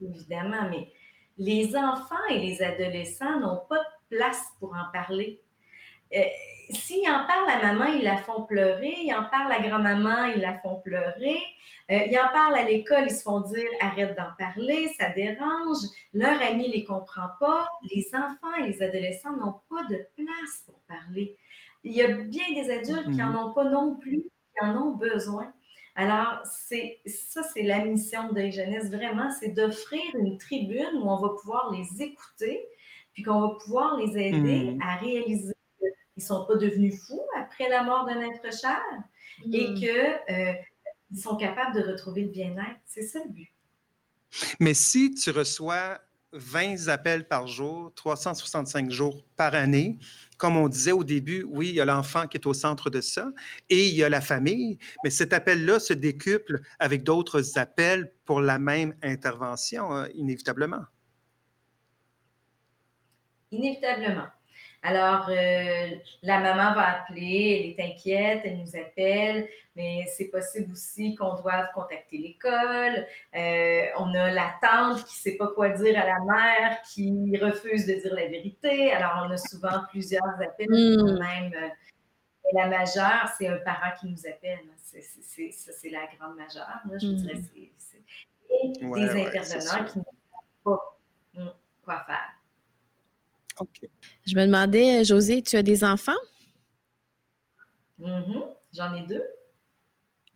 Évidemment, 0.00 0.68
mais 0.70 0.92
les 1.38 1.74
enfants 1.74 2.26
et 2.30 2.38
les 2.38 2.62
adolescents 2.62 3.40
n'ont 3.40 3.62
pas 3.68 3.78
de 3.78 4.16
place 4.16 4.44
pour 4.60 4.74
en 4.74 4.92
parler. 4.92 5.42
Euh, 6.14 6.22
S'ils 6.72 7.08
en 7.08 7.26
parlent 7.26 7.48
à 7.50 7.72
maman, 7.72 7.86
ils 7.92 8.02
la 8.02 8.16
font 8.16 8.42
pleurer. 8.42 8.94
Ils 9.02 9.14
en 9.14 9.24
parlent 9.24 9.52
à 9.52 9.60
grand-maman, 9.60 10.24
ils 10.34 10.40
la 10.40 10.58
font 10.58 10.80
pleurer. 10.80 11.38
Euh, 11.90 11.98
ils 12.10 12.18
en 12.18 12.32
parlent 12.32 12.54
à 12.54 12.64
l'école, 12.64 13.04
ils 13.06 13.14
se 13.14 13.22
font 13.22 13.40
dire 13.40 13.68
arrête 13.80 14.16
d'en 14.16 14.32
parler, 14.38 14.88
ça 14.98 15.10
dérange. 15.10 15.78
Leur 16.14 16.40
ami 16.40 16.68
ne 16.68 16.72
les 16.74 16.84
comprend 16.84 17.28
pas. 17.40 17.68
Les 17.92 18.06
enfants 18.14 18.54
et 18.58 18.68
les 18.68 18.82
adolescents 18.82 19.36
n'ont 19.36 19.60
pas 19.68 19.84
de 19.90 20.06
place 20.16 20.62
pour 20.66 20.80
parler. 20.88 21.36
Il 21.84 21.92
y 21.92 22.02
a 22.02 22.08
bien 22.08 22.44
des 22.54 22.70
adultes 22.70 23.10
qui 23.10 23.16
n'en 23.18 23.48
ont 23.48 23.52
pas 23.52 23.64
non 23.64 23.96
plus, 23.96 24.22
qui 24.22 24.64
en 24.64 24.76
ont 24.76 24.92
besoin. 24.92 25.52
Alors, 25.94 26.40
c'est 26.44 27.00
ça, 27.04 27.42
c'est 27.42 27.64
la 27.64 27.84
mission 27.84 28.32
de 28.32 28.48
Jeunesse, 28.48 28.90
vraiment, 28.90 29.30
c'est 29.38 29.48
d'offrir 29.50 30.00
une 30.14 30.38
tribune 30.38 30.94
où 31.02 31.10
on 31.10 31.16
va 31.16 31.30
pouvoir 31.30 31.70
les 31.72 32.02
écouter, 32.02 32.64
puis 33.12 33.22
qu'on 33.24 33.40
va 33.40 33.48
pouvoir 33.62 33.96
les 33.98 34.16
aider 34.16 34.70
Mhm. 34.70 34.80
à 34.80 34.96
réaliser 34.96 35.52
qu'ils 36.14 36.22
ne 36.22 36.26
sont 36.26 36.46
pas 36.46 36.56
devenus 36.56 37.00
fous 37.06 37.22
après 37.38 37.68
la 37.68 37.82
mort 37.82 38.06
d'un 38.06 38.20
être 38.20 38.52
cher 38.56 38.80
et 39.52 39.68
Hmm. 39.68 39.74
qu'ils 39.74 41.18
sont 41.20 41.36
capables 41.36 41.74
de 41.74 41.90
retrouver 41.90 42.22
le 42.22 42.30
bien-être. 42.30 42.80
C'est 42.86 43.02
ça 43.02 43.20
le 43.24 43.30
but. 43.30 43.52
Mais 44.60 44.74
si 44.74 45.14
tu 45.14 45.30
reçois 45.30 46.00
20 46.32 46.88
appels 46.88 47.28
par 47.28 47.46
jour, 47.46 47.92
365 47.94 48.90
jours 48.90 49.22
par 49.36 49.54
année, 49.54 49.98
comme 50.38 50.56
on 50.56 50.68
disait 50.68 50.92
au 50.92 51.04
début, 51.04 51.44
oui, 51.46 51.68
il 51.68 51.74
y 51.74 51.80
a 51.80 51.84
l'enfant 51.84 52.26
qui 52.26 52.38
est 52.38 52.46
au 52.46 52.54
centre 52.54 52.88
de 52.88 53.00
ça 53.02 53.28
et 53.68 53.88
il 53.88 53.94
y 53.94 54.02
a 54.02 54.08
la 54.08 54.22
famille, 54.22 54.78
mais 55.04 55.10
cet 55.10 55.32
appel-là 55.34 55.78
se 55.78 55.92
décuple 55.92 56.62
avec 56.78 57.02
d'autres 57.04 57.58
appels 57.58 58.12
pour 58.24 58.40
la 58.40 58.58
même 58.58 58.94
intervention, 59.02 59.92
hein, 59.92 60.08
inévitablement. 60.14 60.84
Inévitablement. 63.50 64.28
Alors, 64.84 65.28
euh, 65.28 65.86
la 66.22 66.40
maman 66.40 66.74
va 66.74 66.98
appeler, 67.02 67.74
elle 67.78 67.86
est 67.86 67.92
inquiète, 67.92 68.40
elle 68.44 68.58
nous 68.58 68.74
appelle, 68.76 69.48
mais 69.76 70.04
c'est 70.16 70.24
possible 70.28 70.72
aussi 70.72 71.14
qu'on 71.14 71.34
doive 71.40 71.68
contacter 71.72 72.18
l'école. 72.18 73.06
Euh, 73.36 73.82
on 73.98 74.12
a 74.14 74.30
la 74.32 74.52
tante 74.60 74.98
qui 75.04 75.14
ne 75.28 75.32
sait 75.32 75.36
pas 75.36 75.46
quoi 75.54 75.68
dire 75.68 75.96
à 76.00 76.04
la 76.04 76.18
mère, 76.20 76.82
qui 76.92 77.38
refuse 77.40 77.86
de 77.86 77.94
dire 77.94 78.12
la 78.14 78.26
vérité. 78.26 78.90
Alors, 78.92 79.24
on 79.28 79.30
a 79.30 79.36
souvent 79.36 79.84
plusieurs 79.88 80.26
appels, 80.42 80.66
Mm. 80.68 81.18
même. 81.20 81.52
euh, 81.54 81.68
la 82.52 82.66
majeure, 82.66 83.28
c'est 83.38 83.46
un 83.46 83.58
parent 83.58 83.92
qui 84.00 84.08
nous 84.08 84.26
appelle. 84.26 84.58
C'est, 84.82 85.00
c'est- 85.00 85.22
c'est- 85.22 85.52
ça, 85.52 85.72
c'est 85.72 85.90
la 85.90 86.06
grande 86.18 86.36
majeure. 86.36 86.66
là, 86.90 86.98
je 87.00 87.06
vous 87.06 87.12
Mm. 87.12 87.16
dirais. 87.18 87.40
c'est- 87.54 87.72
c'est- 87.78 88.02
Et 88.50 88.84
Ouais, 88.84 89.00
des 89.00 89.12
ouais, 89.14 89.26
intervenants 89.28 89.84
qui 89.86 89.98
ne 90.00 90.04
savent 90.04 90.64
pas 90.64 90.98
mm, 91.34 91.48
quoi 91.84 92.04
faire. 92.04 92.32
OK. 93.60 93.80
Je 94.26 94.34
me 94.36 94.46
demandais, 94.46 95.00
euh, 95.00 95.04
José, 95.04 95.42
tu 95.42 95.56
as 95.56 95.62
des 95.62 95.84
enfants? 95.84 96.12
Mhm. 97.98 98.42
J'en 98.72 98.94
ai 98.94 99.02
deux. 99.06 99.22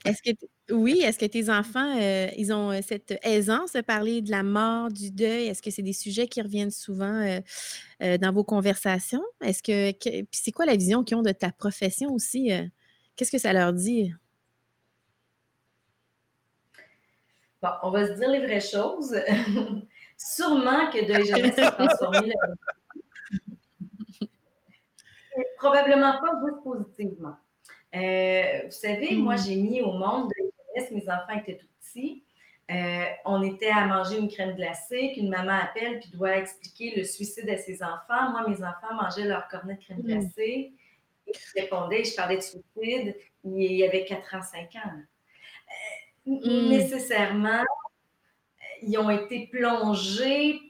Est-ce 0.05 0.23
que 0.23 0.31
t- 0.37 0.49
oui, 0.73 1.01
est-ce 1.01 1.19
que 1.19 1.27
tes 1.27 1.51
enfants, 1.51 1.97
euh, 1.99 2.29
ils 2.37 2.53
ont 2.53 2.71
euh, 2.71 2.81
cette 2.87 3.19
aisance 3.25 3.73
de 3.73 3.81
parler 3.81 4.21
de 4.23 4.31
la 4.31 4.43
mort, 4.43 4.89
du 4.91 5.11
deuil? 5.11 5.47
Est-ce 5.47 5.63
que 5.63 5.71
c'est 5.71 5.83
des 5.83 5.93
sujets 5.95 6.29
qui 6.29 6.41
reviennent 6.43 6.71
souvent 6.71 7.23
euh, 7.23 7.41
euh, 8.03 8.19
dans 8.19 8.33
vos 8.33 8.45
conversations? 8.45 9.25
Est-ce 9.43 9.63
que, 9.63 9.91
que- 9.93 10.23
puis 10.23 10.41
c'est 10.41 10.53
quoi 10.53 10.67
la 10.67 10.77
vision 10.77 11.03
qu'ils 11.03 11.17
ont 11.17 11.23
de 11.23 11.33
ta 11.33 11.51
profession 11.51 12.13
aussi? 12.13 12.53
euh? 12.53 12.65
Qu'est-ce 13.17 13.33
que 13.33 13.39
ça 13.39 13.53
leur 13.53 13.73
dit? 13.73 14.13
Bon, 17.63 17.71
on 17.83 17.91
va 17.91 18.07
se 18.07 18.13
dire 18.13 18.29
les 18.29 18.41
vraies 18.47 18.61
choses. 18.61 19.17
Sûrement 20.19 20.91
que 20.91 21.05
Deuil 21.07 21.25
Jeunesse 21.27 21.55
s'est 21.57 21.71
transformé 21.73 22.33
Probablement 25.59 26.13
pas 26.21 26.33
juste 26.45 26.63
positivement. 26.63 27.37
Euh, 27.95 28.63
vous 28.67 28.71
savez, 28.71 29.17
moi, 29.17 29.37
j'ai 29.37 29.57
mis 29.57 29.81
au 29.83 29.93
monde 29.93 30.31
Deuil 30.37 30.51
Jeunesse, 30.75 30.91
mes 30.93 31.11
enfants 31.11 31.39
étaient 31.41 31.57
tout 31.57 31.67
petits. 31.81 32.23
Euh, 32.71 33.05
on 33.25 33.43
était 33.43 33.71
à 33.71 33.87
manger 33.87 34.19
une 34.19 34.29
crème 34.29 34.55
glacée, 34.57 35.13
qu'une 35.15 35.29
maman 35.31 35.53
appelle 35.53 36.01
puis 36.01 36.11
doit 36.11 36.37
expliquer 36.37 36.95
le 36.97 37.05
suicide 37.05 37.49
à 37.49 37.57
ses 37.57 37.83
enfants. 37.83 38.31
Moi, 38.33 38.49
mes 38.49 38.57
enfants 38.57 38.95
mangeaient 39.01 39.25
leur 39.25 39.47
cornet 39.49 39.75
de 39.77 39.81
crème 39.81 39.99
Mm. 39.99 40.03
glacée. 40.03 40.73
Et 41.29 41.33
je 41.33 41.61
répondais, 41.61 42.05
je 42.05 42.15
parlais 42.17 42.37
de 42.37 42.43
suicide. 42.43 43.17
Il 43.45 43.73
y 43.73 43.85
avait 43.85 44.05
4 44.05 44.35
ans, 44.35 44.43
5 44.43 44.63
ans. 44.77 44.91
là. 44.97 45.03
Mm. 46.27 46.69
Nécessairement, 46.71 47.63
ils 48.83 48.99
ont 48.99 49.11
été 49.11 49.47
plongés 49.47 50.61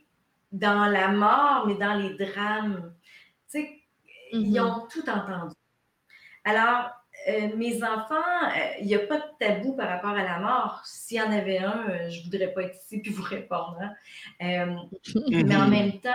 dans 0.53 0.87
la 0.87 1.09
mort, 1.09 1.67
mais 1.67 1.75
dans 1.75 1.95
les 1.95 2.15
drames. 2.15 2.95
Tu 3.51 3.61
sais, 3.61 3.71
ils 4.33 4.61
Mhm. 4.61 4.67
ont 4.67 4.87
tout 4.89 5.09
entendu. 5.09 5.55
Alors, 6.45 6.91
euh, 7.29 7.57
mes 7.57 7.83
enfants, 7.83 8.15
euh, 8.15 8.75
il 8.81 8.87
n'y 8.87 8.95
a 8.95 9.01
pas 9.01 9.19
de 9.19 9.25
tabou 9.41 9.75
par 9.75 9.89
rapport 9.89 10.11
à 10.11 10.23
la 10.23 10.39
mort. 10.39 10.83
S'il 10.85 11.17
y 11.17 11.21
en 11.23 11.33
avait 11.33 11.59
un, 11.59 11.89
euh, 11.89 12.11
je 12.11 12.21
ne 12.21 12.25
voudrais 12.25 12.53
pas 12.53 12.63
être 12.63 12.77
ici 12.85 13.01
puis 13.01 13.11
vous 13.13 13.23
répondre. 13.23 13.77
hein. 13.81 13.95
Euh, 14.43 14.77
mais 15.45 15.57
en 15.57 15.69
même 15.69 16.01
temps, 16.01 16.13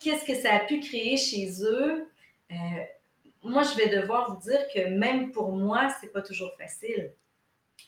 qu'est-ce 0.00 0.24
que 0.24 0.34
ça 0.34 0.54
a 0.56 0.60
pu 0.60 0.80
créer 0.80 1.16
chez 1.16 1.50
eux? 1.62 2.10
Euh, 2.50 2.54
moi, 3.42 3.62
je 3.62 3.74
vais 3.76 3.88
devoir 3.88 4.30
vous 4.34 4.40
dire 4.50 4.60
que 4.74 4.88
même 4.88 5.32
pour 5.32 5.52
moi, 5.52 5.88
c'est 6.00 6.12
pas 6.12 6.22
toujours 6.22 6.50
facile. 6.58 7.12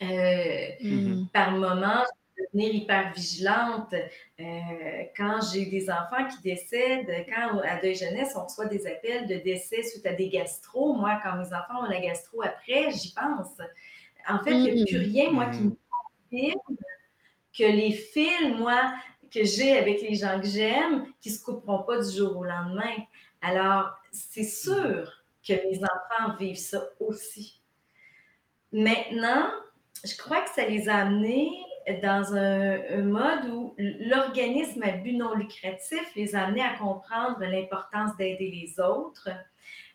Euh, 0.00 0.68
Mm. 0.80 1.26
par 1.32 1.50
moment, 1.52 2.02
je 2.04 2.08
peux 2.08 2.21
devenir 2.46 2.74
hyper 2.74 3.12
vigilante. 3.12 3.94
Euh, 4.40 4.44
quand 5.16 5.40
j'ai 5.52 5.66
des 5.66 5.90
enfants 5.90 6.26
qui 6.28 6.42
décèdent, 6.42 7.26
quand 7.28 7.58
à 7.60 7.80
Deuil 7.80 7.94
Jeunesse, 7.94 8.32
on 8.36 8.44
reçoit 8.44 8.66
des 8.66 8.86
appels 8.86 9.26
de 9.26 9.36
décès 9.36 9.82
suite 9.82 10.06
à 10.06 10.12
des 10.12 10.28
gastro, 10.28 10.94
moi, 10.94 11.20
quand 11.22 11.36
mes 11.36 11.46
enfants 11.46 11.84
ont 11.84 11.90
la 11.90 12.00
gastro 12.00 12.42
après, 12.42 12.90
j'y 12.90 13.12
pense. 13.12 13.56
En 14.28 14.38
fait, 14.42 14.52
il 14.52 14.74
n'y 14.74 14.82
a 14.82 14.84
plus 14.84 14.98
rien, 14.98 15.30
moi, 15.30 15.46
qui 15.46 15.62
me 15.62 15.76
confirme 16.30 16.76
que 17.56 17.64
les 17.64 17.92
fils, 17.92 18.56
moi, 18.58 18.94
que 19.30 19.44
j'ai 19.44 19.76
avec 19.78 20.02
les 20.02 20.14
gens 20.14 20.40
que 20.40 20.46
j'aime, 20.46 21.06
qui 21.20 21.30
ne 21.30 21.34
se 21.34 21.42
couperont 21.42 21.82
pas 21.82 22.02
du 22.02 22.16
jour 22.16 22.36
au 22.36 22.44
lendemain. 22.44 22.96
Alors, 23.40 23.90
c'est 24.10 24.44
sûr 24.44 25.10
que 25.46 25.52
mes 25.52 25.78
enfants 25.78 26.36
vivent 26.38 26.56
ça 26.56 26.82
aussi. 27.00 27.60
maintenant, 28.70 29.50
je 30.04 30.16
crois 30.16 30.42
que 30.42 30.50
ça 30.50 30.66
les 30.66 30.88
a 30.88 30.96
amenés 30.96 31.50
dans 32.02 32.34
un, 32.34 33.02
mode 33.02 33.46
où 33.50 33.74
l'organisme 33.78 34.82
à 34.82 34.92
but 34.92 35.16
non 35.16 35.34
lucratif 35.34 36.04
les 36.16 36.34
a 36.34 36.46
amenés 36.46 36.62
à 36.62 36.76
comprendre 36.76 37.40
l'importance 37.40 38.16
d'aider 38.16 38.50
les 38.50 38.80
autres, 38.80 39.28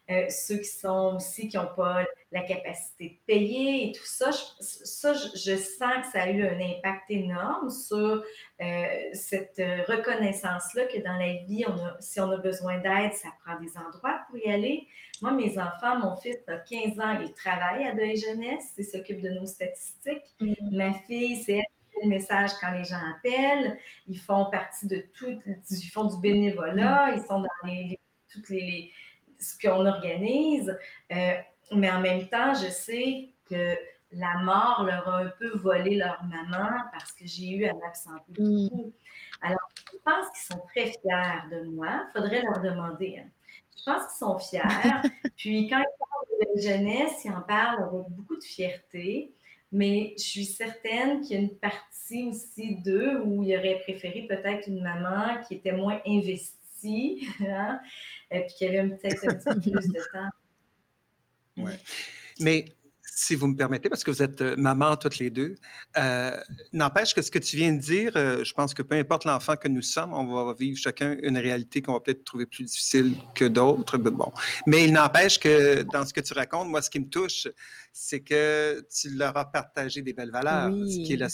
euh, 0.10 0.26
ceux 0.30 0.58
qui 0.60 0.70
sont 0.70 1.18
aussi, 1.18 1.50
qui 1.50 1.58
n'ont 1.58 1.68
pas 1.76 2.06
la 2.32 2.42
capacité 2.42 3.10
de 3.10 3.26
payer 3.26 3.90
et 3.90 3.92
tout 3.92 4.06
ça. 4.06 4.32
Je, 4.32 4.38
ça, 4.62 5.14
je, 5.14 5.58
sens 5.58 5.94
que 6.02 6.12
ça 6.14 6.24
a 6.24 6.30
eu 6.30 6.48
un 6.48 6.60
impact 6.60 7.10
énorme 7.10 7.70
sur 7.70 8.24
euh, 8.62 8.86
cette 9.14 9.62
reconnaissance-là 9.88 10.86
que 10.86 11.00
dans 11.04 11.18
la 11.18 11.44
vie, 11.44 11.66
on 11.68 11.74
a, 11.74 11.98
si 12.00 12.22
on 12.22 12.32
a 12.32 12.38
besoin 12.38 12.78
d'aide, 12.78 13.14
ça 13.14 13.30
prend 13.44 13.60
des 13.60 13.78
endroits 13.78 14.22
pour 14.30 14.38
y 14.38 14.50
aller. 14.50 14.88
Moi, 15.22 15.32
mes 15.32 15.58
enfants, 15.58 16.00
mon 16.00 16.16
fils 16.16 16.38
a 16.48 16.58
15 16.58 17.00
ans, 17.00 17.20
il 17.22 17.34
travaille 17.34 17.86
à 17.86 17.94
Deuil 17.94 18.16
Jeunesse, 18.16 18.74
il 18.78 18.86
s'occupe 18.86 19.22
de 19.22 19.30
nos 19.30 19.46
statistiques. 19.46 20.24
Mm-hmm. 20.40 20.76
Ma 20.76 20.94
fille, 20.94 21.38
c'est 21.38 21.64
le 22.04 22.10
message 22.10 22.52
quand 22.60 22.72
les 22.72 22.84
gens 22.84 23.02
appellent. 23.16 23.78
Ils 24.08 24.20
font 24.20 24.50
partie 24.50 24.88
de 24.88 25.04
tout, 25.14 25.40
ils 25.46 25.90
font 25.92 26.06
du 26.06 26.18
bénévolat, 26.20 27.14
ils 27.16 27.22
sont 27.22 27.42
dans 27.42 27.48
les, 27.68 28.00
toutes 28.32 28.50
les, 28.50 28.92
ce 29.40 29.58
qu'on 29.60 29.86
organise. 29.86 30.78
Euh, 31.12 31.34
mais 31.72 31.92
en 31.92 32.00
même 32.00 32.28
temps, 32.28 32.54
je 32.54 32.70
sais 32.70 33.30
que 33.50 33.76
la 34.12 34.38
mort 34.38 34.84
leur 34.84 35.08
a 35.08 35.18
un 35.20 35.30
peu 35.40 35.58
volé 35.58 35.96
leur 35.96 36.24
maman 36.24 36.70
parce 36.92 37.12
que 37.12 37.26
j'ai 37.26 37.50
eu 37.52 37.66
à 37.66 37.74
m'absenter 37.74 38.42
mm. 38.42 38.70
beaucoup. 38.70 38.94
Alors, 39.42 39.70
je 39.92 39.98
pense 40.04 40.28
qu'ils 40.32 40.56
sont 40.56 40.64
très 40.68 40.86
fiers 40.88 41.50
de 41.52 41.70
moi. 41.70 42.06
Il 42.08 42.12
faudrait 42.14 42.42
leur 42.42 42.62
demander. 42.62 43.20
Hein. 43.20 43.30
Je 43.78 43.84
pense 43.84 44.08
qu'ils 44.08 44.18
sont 44.18 44.40
fiers. 44.40 44.62
Puis 45.38 45.68
quand 45.70 45.80
ils 45.80 45.98
parlent 46.00 46.56
de 46.56 46.62
jeunesse, 46.62 47.26
ils 47.26 47.32
en 47.32 47.42
parlent 47.42 47.84
avec 47.84 48.10
beaucoup 48.10 48.36
de 48.36 48.44
fierté. 48.44 49.34
Mais 49.72 50.14
je 50.18 50.24
suis 50.24 50.46
certaine 50.46 51.22
qu'il 51.22 51.36
y 51.36 51.40
a 51.40 51.42
une 51.42 51.58
partie 51.58 52.30
aussi 52.30 52.76
d'eux 52.84 53.22
où 53.24 53.44
ils 53.44 53.58
auraient 53.58 53.82
préféré 53.82 54.26
peut-être 54.28 54.68
une 54.68 54.82
maman 54.82 55.42
qui 55.48 55.56
était 55.56 55.74
moins 55.74 56.02
investie, 56.06 57.28
hein, 57.42 57.80
et 58.32 58.42
puis 58.42 58.56
qui 58.58 58.66
avait 58.66 58.90
peut-être 58.90 59.28
un 59.28 59.36
petit 59.36 59.72
peu 59.72 59.80
plus 59.80 59.90
de 59.90 60.00
temps. 60.14 60.30
Oui. 61.58 61.72
Mais 62.40 62.66
si 63.18 63.34
vous 63.34 63.48
me 63.48 63.56
permettez, 63.56 63.90
parce 63.90 64.04
que 64.04 64.12
vous 64.12 64.22
êtes 64.22 64.42
euh, 64.42 64.56
maman 64.58 64.96
toutes 64.96 65.18
les 65.18 65.32
deux. 65.32 65.56
Euh, 65.98 66.38
n'empêche 66.72 67.16
que 67.16 67.24
ce 67.24 67.32
que 67.32 67.40
tu 67.40 67.58
viens 67.58 67.74
de 67.74 67.80
dire, 67.80 68.12
euh, 68.16 68.44
je 68.44 68.54
pense 68.54 68.76
que 68.76 68.84
peu 68.84 68.96
importe 68.96 69.26
l'enfant 69.26 69.56
que 69.56 69.68
nous 69.68 69.82
sommes, 69.82 70.14
on 70.14 70.46
va 70.46 70.54
vivre 70.54 70.78
chacun 70.78 71.18
une 71.24 71.38
réalité 71.40 71.82
qu'on 71.82 71.94
va 71.94 72.00
peut-être 72.00 72.24
trouver 72.24 72.46
plus 72.46 72.64
difficile 72.66 73.16
que 73.34 73.46
d'autres. 73.46 73.98
Bon. 73.98 74.32
Mais 74.68 74.86
il 74.86 74.94
n'empêche 74.94 75.40
que 75.40 75.82
dans 75.82 76.06
ce 76.06 76.14
que 76.14 76.22
tu 76.22 76.34
racontes, 76.34 76.70
moi, 76.70 76.84
ce 76.84 76.92
qui 76.92 77.00
me 77.00 77.10
touche, 77.10 77.48
c'est 77.92 78.20
que 78.20 78.86
tu 78.94 79.10
leur 79.10 79.36
as 79.36 79.52
partagé 79.52 80.04
des 80.04 80.14
belles 80.14 80.30
valeurs, 80.30 80.72
ce 80.72 81.04
qui 81.04 81.14
est 81.14 81.18
la, 81.18 81.30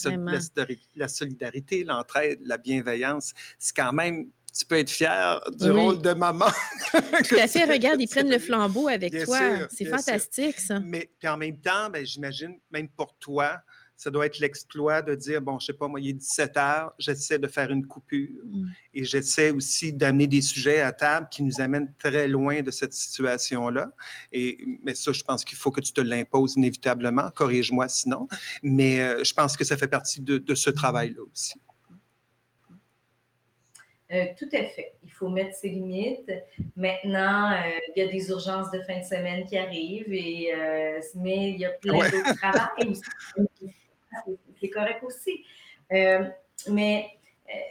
la 0.95 1.07
solidarité, 1.09 1.83
l'entraide, 1.83 2.39
la 2.45 2.57
bienveillance. 2.57 3.33
C'est 3.59 3.75
quand 3.75 3.91
même 3.91 4.29
tu 4.57 4.65
peux 4.65 4.77
être 4.77 4.89
fier 4.89 5.41
du 5.57 5.71
rôle 5.71 6.01
de 6.01 6.13
maman. 6.13 6.45
Tout 6.91 7.35
à 7.35 7.47
fait. 7.47 7.65
Regarde, 7.65 7.99
ils 7.99 8.07
prennent 8.07 8.29
le 8.29 8.39
flambeau 8.39 8.87
avec 8.87 9.23
toi. 9.25 9.39
C'est 9.69 9.85
fantastique, 9.85 10.59
ça. 10.59 10.79
Mais 10.79 11.09
puis 11.19 11.27
en 11.27 11.37
même 11.37 11.59
temps, 11.59 11.89
ben, 11.89 12.05
j'imagine, 12.05 12.59
même 12.71 12.87
pour 12.89 13.15
toi, 13.17 13.61
ça 13.95 14.11
doit 14.11 14.25
être 14.25 14.39
l'exploit 14.39 15.01
de 15.01 15.15
dire, 15.15 15.41
bon, 15.41 15.59
je 15.59 15.67
sais 15.67 15.73
pas, 15.73 15.87
moi, 15.87 15.99
il 15.99 16.09
est 16.09 16.13
17 16.13 16.57
heures, 16.57 16.93
j'essaie 16.99 17.39
de 17.39 17.47
faire 17.47 17.71
une 17.71 17.85
coupure 17.85 18.43
mm. 18.43 18.67
et 18.95 19.05
j'essaie 19.05 19.51
aussi 19.51 19.93
d'amener 19.93 20.27
des 20.27 20.41
sujets 20.41 20.81
à 20.81 20.91
table 20.91 21.27
qui 21.31 21.43
nous 21.43 21.61
amènent 21.61 21.93
très 21.97 22.27
loin 22.27 22.61
de 22.61 22.71
cette 22.71 22.93
situation-là. 22.93 23.91
Et, 24.31 24.57
mais 24.83 24.95
ça, 24.95 25.11
je 25.13 25.23
pense 25.23 25.45
qu'il 25.45 25.57
faut 25.57 25.71
que 25.71 25.81
tu 25.81 25.93
te 25.93 26.01
l'imposes 26.01 26.55
inévitablement, 26.55 27.29
corrige-moi 27.31 27.87
sinon. 27.87 28.27
Mais 28.61 28.99
euh, 28.99 29.23
je 29.23 29.33
pense 29.33 29.55
que 29.55 29.63
ça 29.63 29.77
fait 29.77 29.87
partie 29.87 30.21
de, 30.21 30.37
de 30.37 30.55
ce 30.55 30.69
travail-là 30.69 31.21
aussi. 31.31 31.53
Euh, 34.13 34.25
tout 34.37 34.49
à 34.53 34.63
fait. 34.63 34.93
Il 35.03 35.11
faut 35.11 35.29
mettre 35.29 35.55
ses 35.55 35.69
limites. 35.69 36.31
Maintenant, 36.75 37.51
euh, 37.51 37.79
il 37.95 38.03
y 38.03 38.07
a 38.07 38.11
des 38.11 38.29
urgences 38.29 38.69
de 38.71 38.79
fin 38.81 38.99
de 38.99 39.03
semaine 39.03 39.45
qui 39.45 39.57
arrivent, 39.57 40.13
et, 40.13 40.53
euh, 40.53 40.99
mais 41.15 41.51
il 41.51 41.59
y 41.59 41.65
a 41.65 41.71
plein 41.71 41.97
d'autres 41.97 42.35
travail 42.35 42.89
aussi. 42.89 43.01
C'est 44.61 44.69
correct 44.69 45.03
aussi. 45.03 45.43
mais 46.69 47.07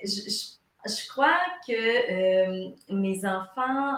je, 0.05 1.09
crois 1.09 1.39
que 1.67 2.93
mes 2.93 3.25
enfants 3.25 3.95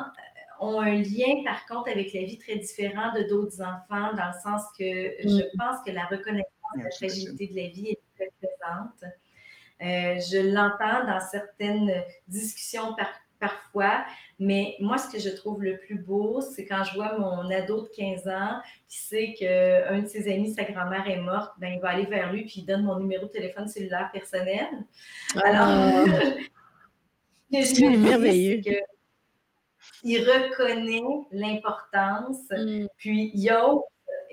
ont 0.61 0.81
un 0.81 0.97
lien, 0.97 1.43
par 1.45 1.65
contre, 1.67 1.91
avec 1.91 2.13
la 2.13 2.25
vie 2.25 2.39
très 2.39 2.57
différent 2.57 3.13
de 3.15 3.23
d'autres 3.23 3.63
enfants, 3.63 4.15
dans 4.15 4.27
le 4.27 4.41
sens 4.43 4.63
que 4.79 4.85
je 4.85 5.45
mm. 5.45 5.59
pense 5.59 5.77
que 5.87 5.93
la 5.93 6.05
reconnaissance 6.05 6.77
de 6.77 6.83
la 6.85 6.91
fragilité 6.91 7.47
de 7.49 7.57
la 7.57 7.69
vie 7.69 7.89
est 7.89 8.01
très 8.17 8.31
présente. 8.39 9.15
Euh, 9.83 10.21
je 10.21 10.53
l'entends 10.53 11.07
dans 11.07 11.21
certaines 11.21 11.93
discussions 12.29 12.95
parfois, 13.41 14.05
mais 14.39 14.77
moi, 14.81 14.99
ce 14.99 15.11
que 15.11 15.19
je 15.19 15.31
trouve 15.31 15.63
le 15.63 15.79
plus 15.79 15.99
beau, 15.99 16.41
c'est 16.41 16.65
quand 16.65 16.85
je 16.85 16.95
vois 16.95 17.19
mon 17.19 17.51
ado 17.51 17.83
de 17.83 17.89
15 17.89 18.29
ans 18.29 18.61
qui 18.89 18.99
sait 18.99 19.35
qu'un 19.35 20.01
de 20.01 20.07
ses 20.07 20.33
amis, 20.33 20.55
sa 20.55 20.65
grand-mère 20.65 21.09
est 21.09 21.21
morte, 21.21 21.53
ben, 21.59 21.75
il 21.75 21.81
va 21.81 21.91
aller 21.91 22.07
vers 22.07 22.33
lui 22.33 22.45
puis 22.45 22.61
il 22.61 22.67
donne 22.67 22.85
mon 22.85 22.99
numéro 22.99 23.27
de 23.27 23.31
téléphone 23.31 23.69
cellulaire 23.69 24.11
personnel. 24.13 24.69
Alors, 25.43 26.07
c'est 27.63 27.97
merveilleux. 27.97 28.63
il 30.05 30.19
reconnaît 30.21 31.03
l'importance, 31.33 32.49
mm. 32.51 32.87
puis 32.97 33.33
il 33.35 33.43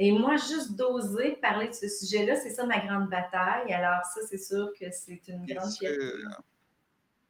et 0.04 0.12
moi, 0.12 0.36
juste 0.36 0.76
d'oser 0.76 1.38
parler 1.44 1.68
de 1.68 1.74
ce 1.74 1.88
sujet-là, 1.88 2.36
c'est 2.36 2.50
ça 2.50 2.66
ma 2.66 2.80
grande 2.80 3.08
bataille. 3.08 3.72
Alors 3.72 4.04
ça, 4.04 4.22
c'est 4.28 4.40
sûr 4.40 4.72
que 4.80 4.86
c'est 4.90 5.22
une 5.28 5.46
grande 5.46 5.72
fierté. 5.72 6.00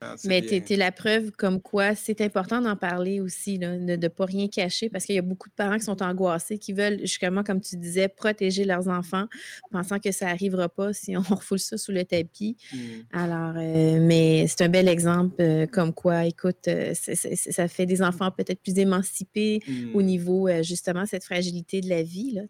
Ah, 0.04 0.16
Mais 0.26 0.42
tu 0.42 0.56
es, 0.56 0.78
la 0.78 0.92
preuve 0.92 1.30
comme 1.32 1.62
quoi 1.62 1.94
c'est 1.94 2.22
important 2.22 2.60
d'en 2.60 2.76
parler 2.76 3.22
aussi, 3.22 3.60
de 3.60 3.68
ne 3.68 4.08
pas 4.08 4.26
rien 4.26 4.48
cacher, 4.48 4.90
parce 4.90 5.06
qu'il 5.06 5.14
y 5.14 5.20
a 5.20 5.22
beaucoup 5.22 5.48
de 5.48 5.54
parents 5.54 5.78
qui 5.78 5.84
sont 5.84 6.02
angoissés, 6.02 6.58
qui 6.58 6.74
veulent, 6.74 7.02
justement, 7.02 7.44
comme 7.44 7.62
tu 7.62 7.78
disais, 7.78 8.08
protéger 8.08 8.66
leurs 8.66 8.88
enfants, 8.88 9.28
pensant 9.70 10.00
que 10.00 10.12
ça 10.12 10.26
n'arrivera 10.26 10.70
pas 10.70 10.92
si 10.92 11.16
on 11.18 11.22
refoule 11.22 11.60
ça 11.60 11.78
sous 11.78 11.92
le 11.92 12.04
tapis. 12.04 12.58
Mmh. 12.74 12.78
Alors, 13.12 13.54
euh, 13.58 14.00
mais 14.02 14.48
c'est 14.48 14.64
un 14.64 14.70
bel 14.70 14.88
exemple 14.88 15.40
euh, 15.40 15.68
comme 15.68 15.94
quoi, 15.94 16.26
écoute, 16.26 16.68
euh, 16.68 16.96
ça 16.96 17.68
fait 17.68 17.86
des 17.86 18.02
enfants 18.02 18.32
peut-être 18.32 18.62
plus 18.64 18.80
émancipés 18.80 19.60
au 19.94 20.02
mmh. 20.02 20.06
niveau, 20.06 20.50
justement, 20.64 21.06
cette 21.06 21.26
fragilité 21.26 21.80
de 21.80 21.90
la 21.90 22.02
vie, 22.02 22.32
là, 22.32 22.42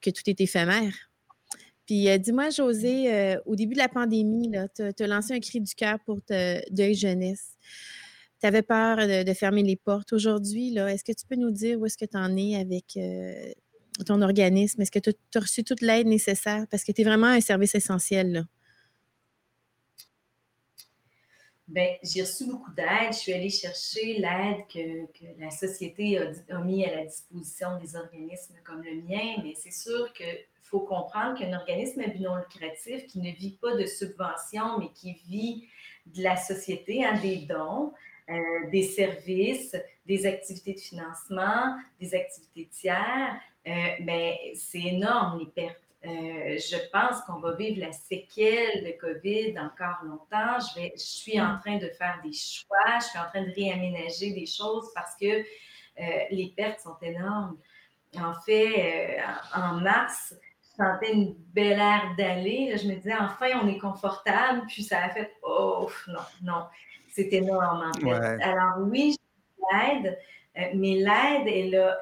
que 0.00 0.10
tout 0.10 0.22
est 0.26 0.40
éphémère. 0.40 0.94
Euh, 1.92 2.18
dis-moi, 2.18 2.50
José, 2.50 3.12
euh, 3.12 3.40
au 3.44 3.54
début 3.54 3.74
de 3.74 3.78
la 3.78 3.88
pandémie, 3.88 4.50
tu 4.74 4.82
as, 4.82 5.06
lancé 5.06 5.34
un 5.34 5.40
cri 5.40 5.60
du 5.60 5.74
cœur 5.74 5.98
pour 6.06 6.22
te, 6.22 6.70
Deuil 6.72 6.94
Jeunesse. 6.94 7.56
Tu 8.40 8.46
avais 8.46 8.62
peur 8.62 8.96
de, 8.96 9.32
fermer 9.34 9.62
les 9.62 9.76
portes. 9.76 10.12
Aujourd'hui, 10.12 10.76
est-ce 10.76 11.04
que 11.04 11.12
tu 11.12 11.26
peux 11.26 11.36
nous 11.36 11.50
dire 11.50 11.78
où 11.78 11.86
est-ce 11.86 11.98
que 11.98 12.06
tu 12.06 12.16
en 12.16 12.36
es 12.36 12.56
avec 12.56 12.96
euh, 12.96 13.52
ton 14.06 14.22
organisme? 14.22 14.80
Est-ce 14.80 14.90
que 14.90 14.98
tu 14.98 15.10
as, 15.10 15.40
reçu 15.40 15.64
toute 15.64 15.80
l'aide 15.82 16.06
nécessaire? 16.06 16.66
Parce 16.70 16.82
que 16.82 16.92
tu 16.92 17.02
es 17.02 17.04
vraiment 17.04 17.28
un 17.28 17.40
service 17.40 17.74
essentiel. 17.74 18.32
Là. 18.32 18.42
Bien, 21.68 21.94
j'ai 22.02 22.22
reçu 22.22 22.46
beaucoup 22.46 22.72
d'aide. 22.72 23.12
Je 23.12 23.18
suis 23.18 23.32
allée 23.32 23.50
chercher 23.50 24.18
l'aide 24.18 24.66
que, 24.72 25.40
la 25.40 25.50
société 25.50 26.18
a, 26.18 26.32
a, 26.48 26.64
mis 26.64 26.84
à 26.84 26.96
la 26.96 27.04
disposition 27.04 27.78
des 27.78 27.94
organismes 27.94 28.54
comme 28.64 28.82
le 28.82 29.02
mien, 29.02 29.42
mais 29.42 29.54
c'est 29.54 29.72
sûr 29.72 30.12
que 30.12 30.24
faut 30.72 30.80
comprendre 30.80 31.38
qu'un 31.38 31.52
organisme 31.52 32.02
non 32.18 32.36
lucratif 32.36 33.06
qui 33.06 33.20
ne 33.20 33.30
vit 33.30 33.58
pas 33.60 33.76
de 33.76 33.84
subventions, 33.84 34.78
mais 34.78 34.88
qui 34.94 35.12
vit 35.28 35.68
de 36.06 36.22
la 36.22 36.36
société, 36.36 37.04
hein, 37.04 37.18
des 37.20 37.36
dons, 37.36 37.92
euh, 38.30 38.70
des 38.70 38.82
services, 38.82 39.76
des 40.06 40.26
activités 40.26 40.72
de 40.72 40.80
financement, 40.80 41.76
des 42.00 42.14
activités 42.14 42.68
tiers, 42.70 43.38
euh, 43.66 43.70
ben, 44.00 44.34
c'est 44.54 44.80
énorme 44.80 45.40
les 45.40 45.46
pertes. 45.46 45.78
Euh, 46.04 46.58
je 46.58 46.90
pense 46.90 47.20
qu'on 47.26 47.38
va 47.38 47.54
vivre 47.54 47.78
la 47.78 47.92
séquelle 47.92 48.82
de 48.82 48.98
COVID 48.98 49.56
encore 49.58 50.02
longtemps. 50.04 50.58
Je 50.74 50.90
suis 50.96 51.38
en 51.38 51.58
train 51.58 51.76
de 51.76 51.88
faire 51.90 52.18
des 52.24 52.32
choix, 52.32 52.98
je 52.98 53.04
suis 53.04 53.18
en 53.18 53.28
train 53.28 53.42
de 53.42 53.52
réaménager 53.52 54.32
des 54.32 54.46
choses 54.46 54.88
parce 54.94 55.14
que 55.20 55.44
les 56.30 56.52
pertes 56.56 56.80
sont 56.80 56.96
énormes. 57.02 57.58
En 58.16 58.34
fait, 58.40 59.20
en 59.54 59.74
mars, 59.74 60.34
sentais 60.76 61.12
une 61.12 61.34
belle 61.52 61.78
air 61.78 62.14
d'aller. 62.16 62.76
Je 62.76 62.88
me 62.88 62.94
disais, 62.94 63.14
enfin, 63.14 63.60
on 63.62 63.68
est 63.68 63.78
confortable. 63.78 64.62
Puis 64.68 64.82
ça 64.82 65.04
a 65.04 65.10
fait, 65.10 65.32
oh, 65.42 65.88
non, 66.08 66.20
non, 66.42 66.64
c'est 67.08 67.32
énorme 67.32 67.90
en 67.90 68.00
fait. 68.00 68.42
Alors 68.42 68.78
oui, 68.80 69.16
l'aide, 69.72 70.18
euh, 70.58 70.62
mais 70.74 70.94
l'aide, 70.94 71.46
elle 71.46 71.74
a, 71.76 71.98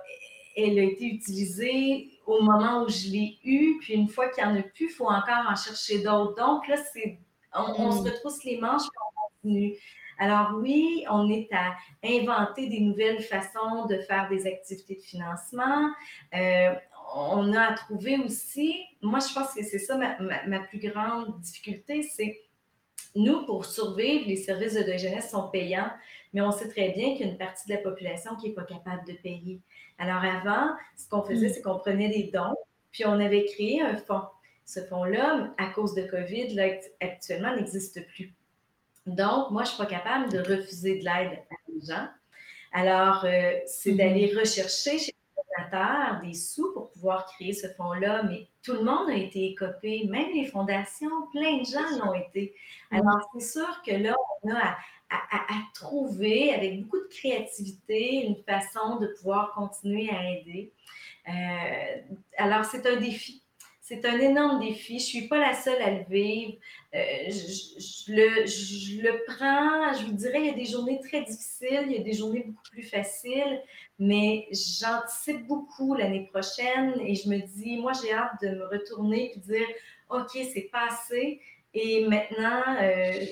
elle 0.56 0.78
a 0.78 0.83
été 0.83 1.06
utilisée 1.06 2.11
au 2.26 2.42
moment 2.42 2.85
où 2.85 2.88
je 2.88 3.09
l'ai 3.09 3.38
eue. 3.44 3.78
Puis 3.80 3.94
une 3.94 4.09
fois 4.09 4.28
qu'il 4.28 4.44
n'y 4.44 4.50
en 4.50 4.56
a 4.56 4.62
plus, 4.62 4.87
il 4.87 4.90
faut 4.90 5.09
encore 5.09 5.46
en 5.48 5.56
chercher 5.56 5.98
d'autres. 5.98 6.37
Donc 6.37 6.68
là, 6.68 6.76
c'est, 6.92 7.18
on, 7.54 7.90
se 7.92 8.02
mm. 8.02 8.04
retrousse 8.04 8.44
les 8.44 8.59
manches 8.61 8.83
et 8.83 8.98
on 9.06 9.48
continue. 9.48 9.74
Alors 10.18 10.50
oui, 10.56 11.04
on 11.11 11.30
est 11.30 11.48
à 11.52 11.74
inventer 12.04 12.68
des 12.68 12.80
nouvelles 12.80 13.22
façons 13.22 13.87
de 13.87 13.96
faire 14.00 14.28
des 14.28 14.46
activités 14.46 14.96
de 14.96 15.00
financement. 15.00 15.90
Euh, 16.35 16.74
on 17.14 17.53
a 17.53 17.61
à 17.61 17.75
trouver 17.75 18.18
aussi, 18.18 18.77
moi 19.03 19.18
je 19.20 19.33
pense 19.35 19.55
que 19.55 19.62
c'est 19.62 19.79
ça 19.79 19.96
ma, 19.96 20.46
ma, 20.46 20.61
plus 20.61 20.79
grande 20.79 21.40
difficulté, 21.40 22.03
c'est 22.03 22.40
nous, 23.16 23.44
pour 23.44 23.64
survivre, 23.64 24.27
les 24.27 24.37
services 24.37 24.75
de 24.75 24.96
jeunesse 24.96 25.31
sont 25.31 25.49
payants, 25.49 25.90
mais 26.33 26.40
on 26.42 26.53
sait 26.53 26.68
très 26.68 26.90
bien 26.90 27.14
qu'il 27.14 27.27
y 27.27 27.29
a 27.29 27.33
une 27.33 27.38
partie 27.38 27.68
de 27.68 27.75
la 27.75 27.81
population 27.81 28.37
qui 28.37 28.49
n'est 28.49 28.55
pas 28.55 28.62
capable 28.62 29.05
de 29.07 29.14
payer. 29.14 29.61
Alors 29.99 30.25
avant, 30.25 30.70
ce 30.96 31.09
qu'on 31.09 31.23
faisait, 31.23 31.49
mm. 31.49 31.53
c'est 31.53 31.62
qu'on 31.62 31.79
prenait 31.79 32.09
des 32.09 32.31
dons, 32.33 32.55
puis 32.92 33.05
on 33.07 33.18
avait 33.18 33.44
créé 33.46 33.83
un 33.83 33.96
fonds. 33.96 34.23
Ce 34.64 34.81
fonds-là, 34.81 35.53
à 35.59 35.66
cause 35.70 35.94
de 35.94 36.03
COVID, 36.03 36.55
là, 36.55 36.68
actuellement, 37.01 37.57
n'existe 37.57 38.07
plus. 38.09 38.33
Donc, 39.07 39.51
moi, 39.51 39.64
je 39.64 39.70
ne 39.70 39.75
suis 39.75 39.85
pas 39.85 39.90
capable 39.90 40.31
de 40.31 40.38
refuser 40.38 41.01
de 41.01 41.05
l'aide 41.05 41.42
à 41.51 41.57
des 41.66 41.87
gens. 41.87 42.07
Alors, 42.73 43.25
euh, 43.25 43.59
c'est 43.66 43.90
mm-hmm. 43.90 43.96
d'aller 43.96 44.35
rechercher 44.38 44.99
chez 44.99 45.14
des 46.22 46.35
sous 46.35 46.72
pour 46.72 46.90
pouvoir 46.90 47.26
créer 47.26 47.52
ce 47.52 47.68
fonds-là, 47.68 48.22
mais 48.24 48.48
tout 48.62 48.72
le 48.74 48.83
monde 48.83 49.11
a 49.11 49.14
été 49.14 49.46
écopé, 49.52 50.04
même 50.09 50.33
les 50.35 50.46
fondations, 50.46 51.26
plein 51.33 51.59
de 51.59 51.64
gens 51.64 52.04
l'ont 52.04 52.14
été. 52.14 52.54
Alors, 52.90 53.20
c'est 53.35 53.59
sûr 53.59 53.83
que 53.87 53.92
là, 53.92 54.14
on 54.42 54.50
a 54.54 54.76
à, 55.11 55.37
à, 55.37 55.62
trouver, 55.74 56.54
avec 56.54 56.83
beaucoup 56.83 57.00
de 57.00 57.09
créativité, 57.09 58.26
une 58.26 58.42
façon 58.44 58.96
de 58.98 59.09
pouvoir 59.09 59.52
continuer 59.54 60.09
à 60.11 60.30
aider. 60.30 60.72
Euh, 61.28 62.14
alors, 62.38 62.64
c'est 62.64 62.87
un 62.87 62.96
défi. 62.96 63.42
C'est 63.90 64.05
un 64.05 64.20
énorme 64.20 64.61
défi. 64.61 65.00
Je 65.00 65.05
ne 65.05 65.09
suis 65.20 65.26
pas 65.26 65.38
la 65.38 65.53
seule 65.53 65.83
à 65.83 65.90
le 65.90 66.05
vivre. 66.09 66.53
Euh, 66.94 66.98
je, 67.29 68.12
le, 68.12 68.46
je, 68.46 69.03
le, 69.03 69.24
prends, 69.26 69.92
je 69.98 70.07
vous 70.07 70.12
dirais, 70.12 70.38
il 70.38 70.46
y 70.46 70.50
a 70.50 70.55
des 70.55 70.64
journées 70.64 71.00
très 71.00 71.22
difficiles, 71.22 71.87
il 71.87 71.92
y 71.94 71.98
a 71.98 72.03
des 72.05 72.12
journées 72.12 72.44
beaucoup 72.46 72.70
plus 72.70 72.85
faciles, 72.85 73.61
mais 73.98 74.46
j'anticipe 74.53 75.44
beaucoup 75.48 75.96
l'année 75.96 76.31
prochaine 76.33 77.00
et 77.00 77.16
je 77.16 77.29
me 77.29 77.44
dis, 77.44 77.79
moi, 77.79 77.90
j'ai 78.00 78.12
hâte 78.12 78.40
de 78.40 78.50
me 78.50 78.66
retourner 78.68 79.33
et 79.33 79.38
de 79.40 79.42
dire, 79.42 79.66
OK, 80.09 80.31
c'est 80.35 80.70
passé. 80.70 81.40
Et 81.74 82.07
maintenant, 82.07 82.62
euh, 82.81 83.24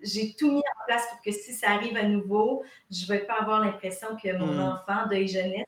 j'ai 0.00 0.34
tout 0.38 0.52
mis 0.52 0.60
en 0.60 0.86
place 0.86 1.06
pour 1.10 1.20
que 1.20 1.32
si 1.32 1.52
ça 1.52 1.72
arrive 1.72 1.98
à 1.98 2.04
nouveau, 2.04 2.64
je 2.90 3.02
ne 3.02 3.08
vais 3.08 3.26
pas 3.26 3.40
avoir 3.42 3.60
l'impression 3.60 4.16
que 4.16 4.34
mon 4.38 4.54
hmm. 4.54 4.72
enfant 4.72 5.06
de 5.06 5.16
jeunesse 5.16 5.66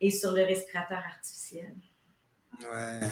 est 0.00 0.10
sur 0.10 0.32
le 0.32 0.42
respirateur 0.42 0.98
artificiel. 0.98 1.72
Ouais. 2.60 3.08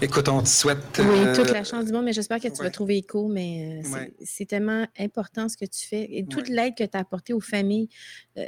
Écoute, 0.00 0.28
on 0.28 0.42
te 0.42 0.48
souhaite. 0.48 0.78
Oui, 0.98 1.32
toute 1.34 1.50
la 1.50 1.64
chance 1.64 1.84
du 1.84 1.92
monde, 1.92 2.04
mais 2.04 2.12
j'espère 2.12 2.40
que 2.40 2.48
tu 2.48 2.62
vas 2.62 2.70
trouver 2.70 2.98
écho. 2.98 3.28
Mais 3.28 3.80
euh, 3.84 4.06
c'est 4.22 4.46
tellement 4.46 4.86
important 4.98 5.48
ce 5.48 5.56
que 5.56 5.64
tu 5.64 5.86
fais. 5.86 6.08
Et 6.10 6.26
toute 6.26 6.48
l'aide 6.48 6.74
que 6.76 6.84
tu 6.84 6.96
as 6.96 7.00
apportée 7.00 7.32
aux 7.32 7.40
familles, 7.40 7.88
euh, 8.36 8.44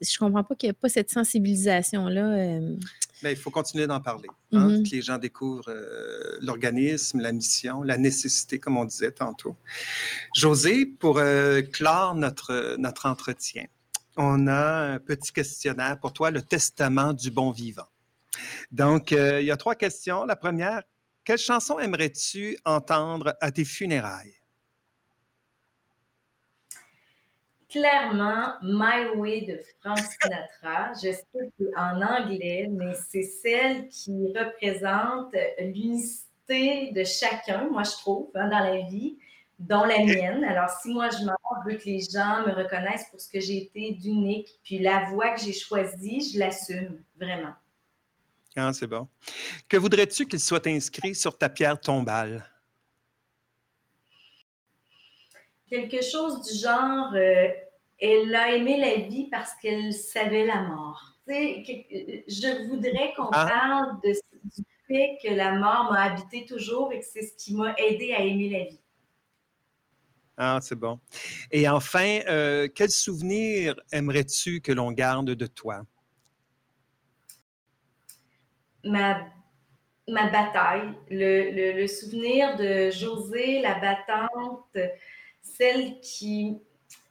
je 0.00 0.18
comprends 0.18 0.42
pas 0.42 0.54
qu'il 0.54 0.68
n'y 0.68 0.70
ait 0.70 0.74
pas 0.80 0.88
cette 0.88 1.10
sensibilisation-là. 1.10 2.26
Euh. 2.26 2.76
Mais 3.22 3.32
il 3.32 3.38
faut 3.38 3.50
continuer 3.50 3.86
d'en 3.86 4.00
parler. 4.00 4.28
Hein, 4.52 4.68
mm-hmm. 4.68 4.88
Que 4.88 4.96
les 4.96 5.02
gens 5.02 5.18
découvrent 5.18 5.74
l'organisme, 6.40 7.20
la 7.20 7.32
mission, 7.32 7.82
la 7.82 7.98
nécessité, 7.98 8.58
comme 8.58 8.76
on 8.78 8.84
disait 8.84 9.12
tantôt. 9.12 9.56
José, 10.34 10.86
pour 10.86 11.20
clore 11.72 12.14
notre, 12.14 12.76
notre 12.78 13.06
entretien, 13.06 13.66
on 14.16 14.46
a 14.46 14.94
un 14.94 14.98
petit 14.98 15.32
questionnaire 15.32 15.98
pour 16.00 16.12
toi, 16.12 16.30
le 16.30 16.42
testament 16.42 17.12
du 17.12 17.30
bon 17.30 17.50
vivant. 17.50 17.86
Donc, 18.70 19.12
euh, 19.12 19.40
il 19.40 19.46
y 19.46 19.50
a 19.50 19.56
trois 19.56 19.74
questions. 19.74 20.24
La 20.24 20.36
première, 20.36 20.82
quelle 21.24 21.38
chanson 21.38 21.78
aimerais-tu 21.78 22.58
entendre 22.64 23.34
à 23.40 23.50
tes 23.50 23.64
funérailles? 23.64 24.34
Clairement, 27.68 28.54
My 28.62 29.08
Way 29.16 29.40
de 29.42 29.60
Frank 29.80 29.98
Sinatra. 29.98 30.92
Je 30.94 31.12
sais 31.12 31.52
en 31.76 32.00
anglais, 32.00 32.68
mais 32.70 32.94
c'est 33.10 33.22
celle 33.22 33.88
qui 33.88 34.32
représente 34.34 35.34
l'unicité 35.58 36.92
de 36.92 37.04
chacun, 37.04 37.68
moi 37.68 37.82
je 37.82 37.90
trouve, 37.90 38.30
hein, 38.34 38.48
dans 38.48 38.60
la 38.60 38.82
vie, 38.82 39.18
dont 39.58 39.84
la 39.84 39.98
mienne. 39.98 40.44
Alors, 40.44 40.70
si 40.70 40.92
moi 40.92 41.08
je 41.10 41.18
je 41.18 41.70
veux 41.70 41.76
que 41.78 41.84
les 41.84 42.00
gens 42.00 42.46
me 42.46 42.52
reconnaissent 42.52 43.08
pour 43.10 43.20
ce 43.20 43.28
que 43.28 43.40
j'ai 43.40 43.64
été 43.64 43.92
d'unique. 43.92 44.48
Puis 44.62 44.78
la 44.78 45.06
voix 45.10 45.30
que 45.30 45.40
j'ai 45.40 45.52
choisie, 45.52 46.32
je 46.32 46.38
l'assume 46.38 47.02
vraiment. 47.18 47.54
Ah, 48.56 48.72
c'est 48.72 48.86
bon. 48.86 49.06
Que 49.68 49.76
voudrais-tu 49.76 50.26
qu'il 50.26 50.40
soit 50.40 50.66
inscrit 50.66 51.14
sur 51.14 51.36
ta 51.36 51.50
pierre 51.50 51.78
tombale? 51.78 52.50
Quelque 55.68 56.02
chose 56.02 56.40
du 56.42 56.58
genre, 56.58 57.12
euh, 57.14 57.48
elle 57.98 58.34
a 58.34 58.56
aimé 58.56 58.78
la 58.78 59.06
vie 59.06 59.28
parce 59.30 59.52
qu'elle 59.60 59.92
savait 59.92 60.46
la 60.46 60.62
mort. 60.62 61.18
je 61.26 62.68
voudrais 62.68 63.12
qu'on 63.14 63.28
ah. 63.32 63.46
parle 63.46 64.00
de, 64.02 64.12
du 64.44 64.64
fait 64.86 65.18
que 65.22 65.34
la 65.34 65.52
mort 65.52 65.92
m'a 65.92 66.04
habité 66.04 66.46
toujours 66.46 66.92
et 66.92 67.00
que 67.00 67.04
c'est 67.04 67.22
ce 67.22 67.34
qui 67.36 67.54
m'a 67.54 67.74
aidé 67.76 68.14
à 68.14 68.20
aimer 68.20 68.48
la 68.48 68.64
vie. 68.64 68.80
Ah, 70.38 70.58
c'est 70.62 70.76
bon. 70.76 70.98
Et 71.50 71.68
enfin, 71.68 72.20
euh, 72.28 72.68
quel 72.74 72.90
souvenir 72.90 73.74
aimerais-tu 73.92 74.60
que 74.60 74.72
l'on 74.72 74.92
garde 74.92 75.30
de 75.30 75.46
toi? 75.46 75.82
Ma, 78.86 79.26
ma 80.08 80.28
bataille, 80.30 80.92
le, 81.10 81.86
souvenir 81.86 82.56
de 82.56 82.90
José, 82.90 83.60
la 83.60 83.74
battante, 83.74 84.76
celle 85.42 86.00
qui 86.00 86.58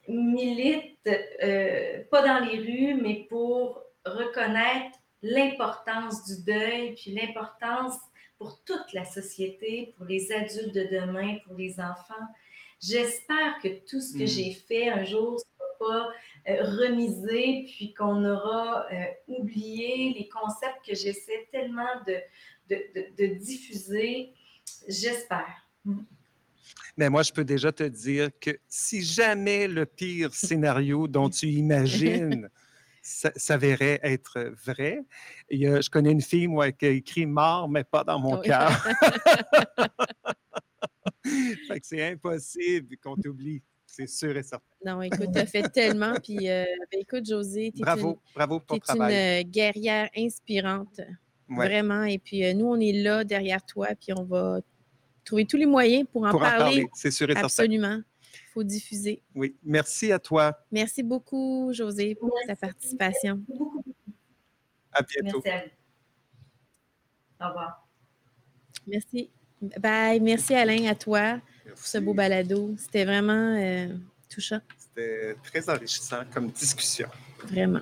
milite, 0.07 0.97
euh, 1.07 2.03
pas 2.11 2.21
dans 2.21 2.45
les 2.45 2.57
rues, 2.59 3.01
mais 3.01 3.25
pour 3.29 3.81
reconnaître 4.05 4.97
l'importance 5.21 6.25
du 6.25 6.43
deuil, 6.43 6.93
puis 6.93 7.11
l'importance 7.11 7.97
pour 8.38 8.63
toute 8.63 8.93
la 8.93 9.05
société, 9.05 9.93
pour 9.97 10.05
les 10.05 10.31
adultes 10.31 10.73
de 10.73 10.83
demain, 10.83 11.38
pour 11.45 11.55
les 11.55 11.79
enfants. 11.79 12.13
J'espère 12.81 13.57
que 13.63 13.69
tout 13.89 14.01
ce 14.01 14.13
que 14.13 14.23
hmm. 14.23 14.27
j'ai 14.27 14.51
fait 14.51 14.89
un 14.89 15.03
jour 15.03 15.33
ne 15.33 15.38
sera 15.38 15.77
pas 15.79 16.09
euh, 16.47 16.63
remiser, 16.63 17.65
puis 17.65 17.93
qu'on 17.95 18.23
aura 18.23 18.86
euh, 18.91 19.05
oublié 19.27 20.13
les 20.13 20.29
concepts 20.29 20.86
que 20.86 20.93
j'essaie 20.93 21.47
tellement 21.51 21.89
de, 22.05 22.17
de, 22.69 23.25
diffuser. 23.36 24.31
J'espère. 24.88 25.67
Mais 26.97 27.10
moi, 27.10 27.23
je 27.23 27.31
peux 27.31 27.43
déjà 27.43 27.71
te 27.71 27.81
dire 27.84 28.29
que 28.39 28.51
si 28.67 29.01
jamais 29.01 29.67
le 29.67 29.88
pire 29.88 30.36
scénario 30.36 31.08
dont 31.08 31.29
tu 31.29 31.47
imagines 31.47 32.47
s'avérait 33.01 33.99
être 34.03 34.53
vrai, 34.65 35.03
je 35.49 35.89
connais 35.89 36.12
une 36.12 36.21
fille, 36.21 36.47
moi, 36.47 36.71
qui 36.71 36.86
a 36.86 36.89
écrit 36.89 37.25
mort, 37.25 37.67
mais 37.67 37.84
pas 37.84 38.03
dans 38.03 38.19
mon 38.19 38.39
cœur. 38.39 38.69
fait 41.23 41.79
que 41.79 41.88
c'est 41.88 42.08
impossible 42.08 42.97
qu'on 42.97 43.15
t'oublie 43.15 43.63
c'est 43.95 44.08
sûr 44.08 44.36
et 44.36 44.43
certain. 44.43 44.65
Non, 44.86 45.01
écoute, 45.01 45.29
tu 45.31 45.39
as 45.39 45.45
fait 45.45 45.69
tellement. 45.69 46.15
Puis, 46.21 46.49
euh, 46.49 46.65
ben, 46.91 46.99
écoute, 46.99 47.25
José, 47.25 47.71
tu 47.73 47.81
es, 47.81 47.84
bravo, 47.84 48.10
une, 48.10 48.34
bravo 48.36 48.60
pour 48.60 48.77
ton 48.77 48.79
travail. 48.79 49.13
une 49.13 49.47
euh, 49.47 49.49
guerrière 49.49 50.10
inspirante. 50.17 50.99
Vraiment. 51.47 52.03
Et 52.03 52.17
puis, 52.17 52.43
euh, 52.43 52.53
nous, 52.53 52.65
on 52.65 52.79
est 52.79 52.91
là 52.91 53.23
derrière 53.23 53.65
toi. 53.65 53.89
Puis, 53.99 54.12
on 54.13 54.23
va 54.23 54.60
trouver 55.23 55.45
tous 55.45 55.55
les 55.55 55.65
moyens 55.65 56.05
pour 56.12 56.25
en 56.25 56.31
pour 56.31 56.41
parler. 56.41 56.55
En 56.55 56.65
parler. 56.65 56.88
C'est 56.93 57.12
sûr 57.12 57.29
et 57.29 57.34
certain. 57.34 57.45
Absolument. 57.45 58.01
Il 58.34 58.51
faut 58.53 58.63
diffuser. 58.63 59.21
Oui. 59.34 59.55
Merci 59.63 60.12
à 60.12 60.19
toi. 60.19 60.60
Merci 60.71 61.01
beaucoup, 61.01 61.69
José, 61.71 62.15
pour 62.15 62.34
ta 62.47 62.55
participation. 62.55 63.41
À 64.91 65.01
bientôt. 65.03 65.41
Merci 65.45 65.69
Au 67.41 67.47
revoir. 67.47 67.88
Merci. 68.88 69.29
Bye. 69.79 70.19
Merci, 70.19 70.53
Alain, 70.53 70.86
à 70.88 70.95
toi 70.95 71.39
pour 71.69 71.86
ce 71.86 71.97
beau 71.97 72.13
balado. 72.13 72.75
C'était 72.78 73.06
vraiment 73.06 73.58
euh, 73.60 73.88
touchant. 74.30 74.60
C'était 74.78 75.36
très 75.43 75.69
enrichissant 75.69 76.23
comme 76.34 76.51
discussion. 76.51 77.08
Vraiment. 77.47 77.82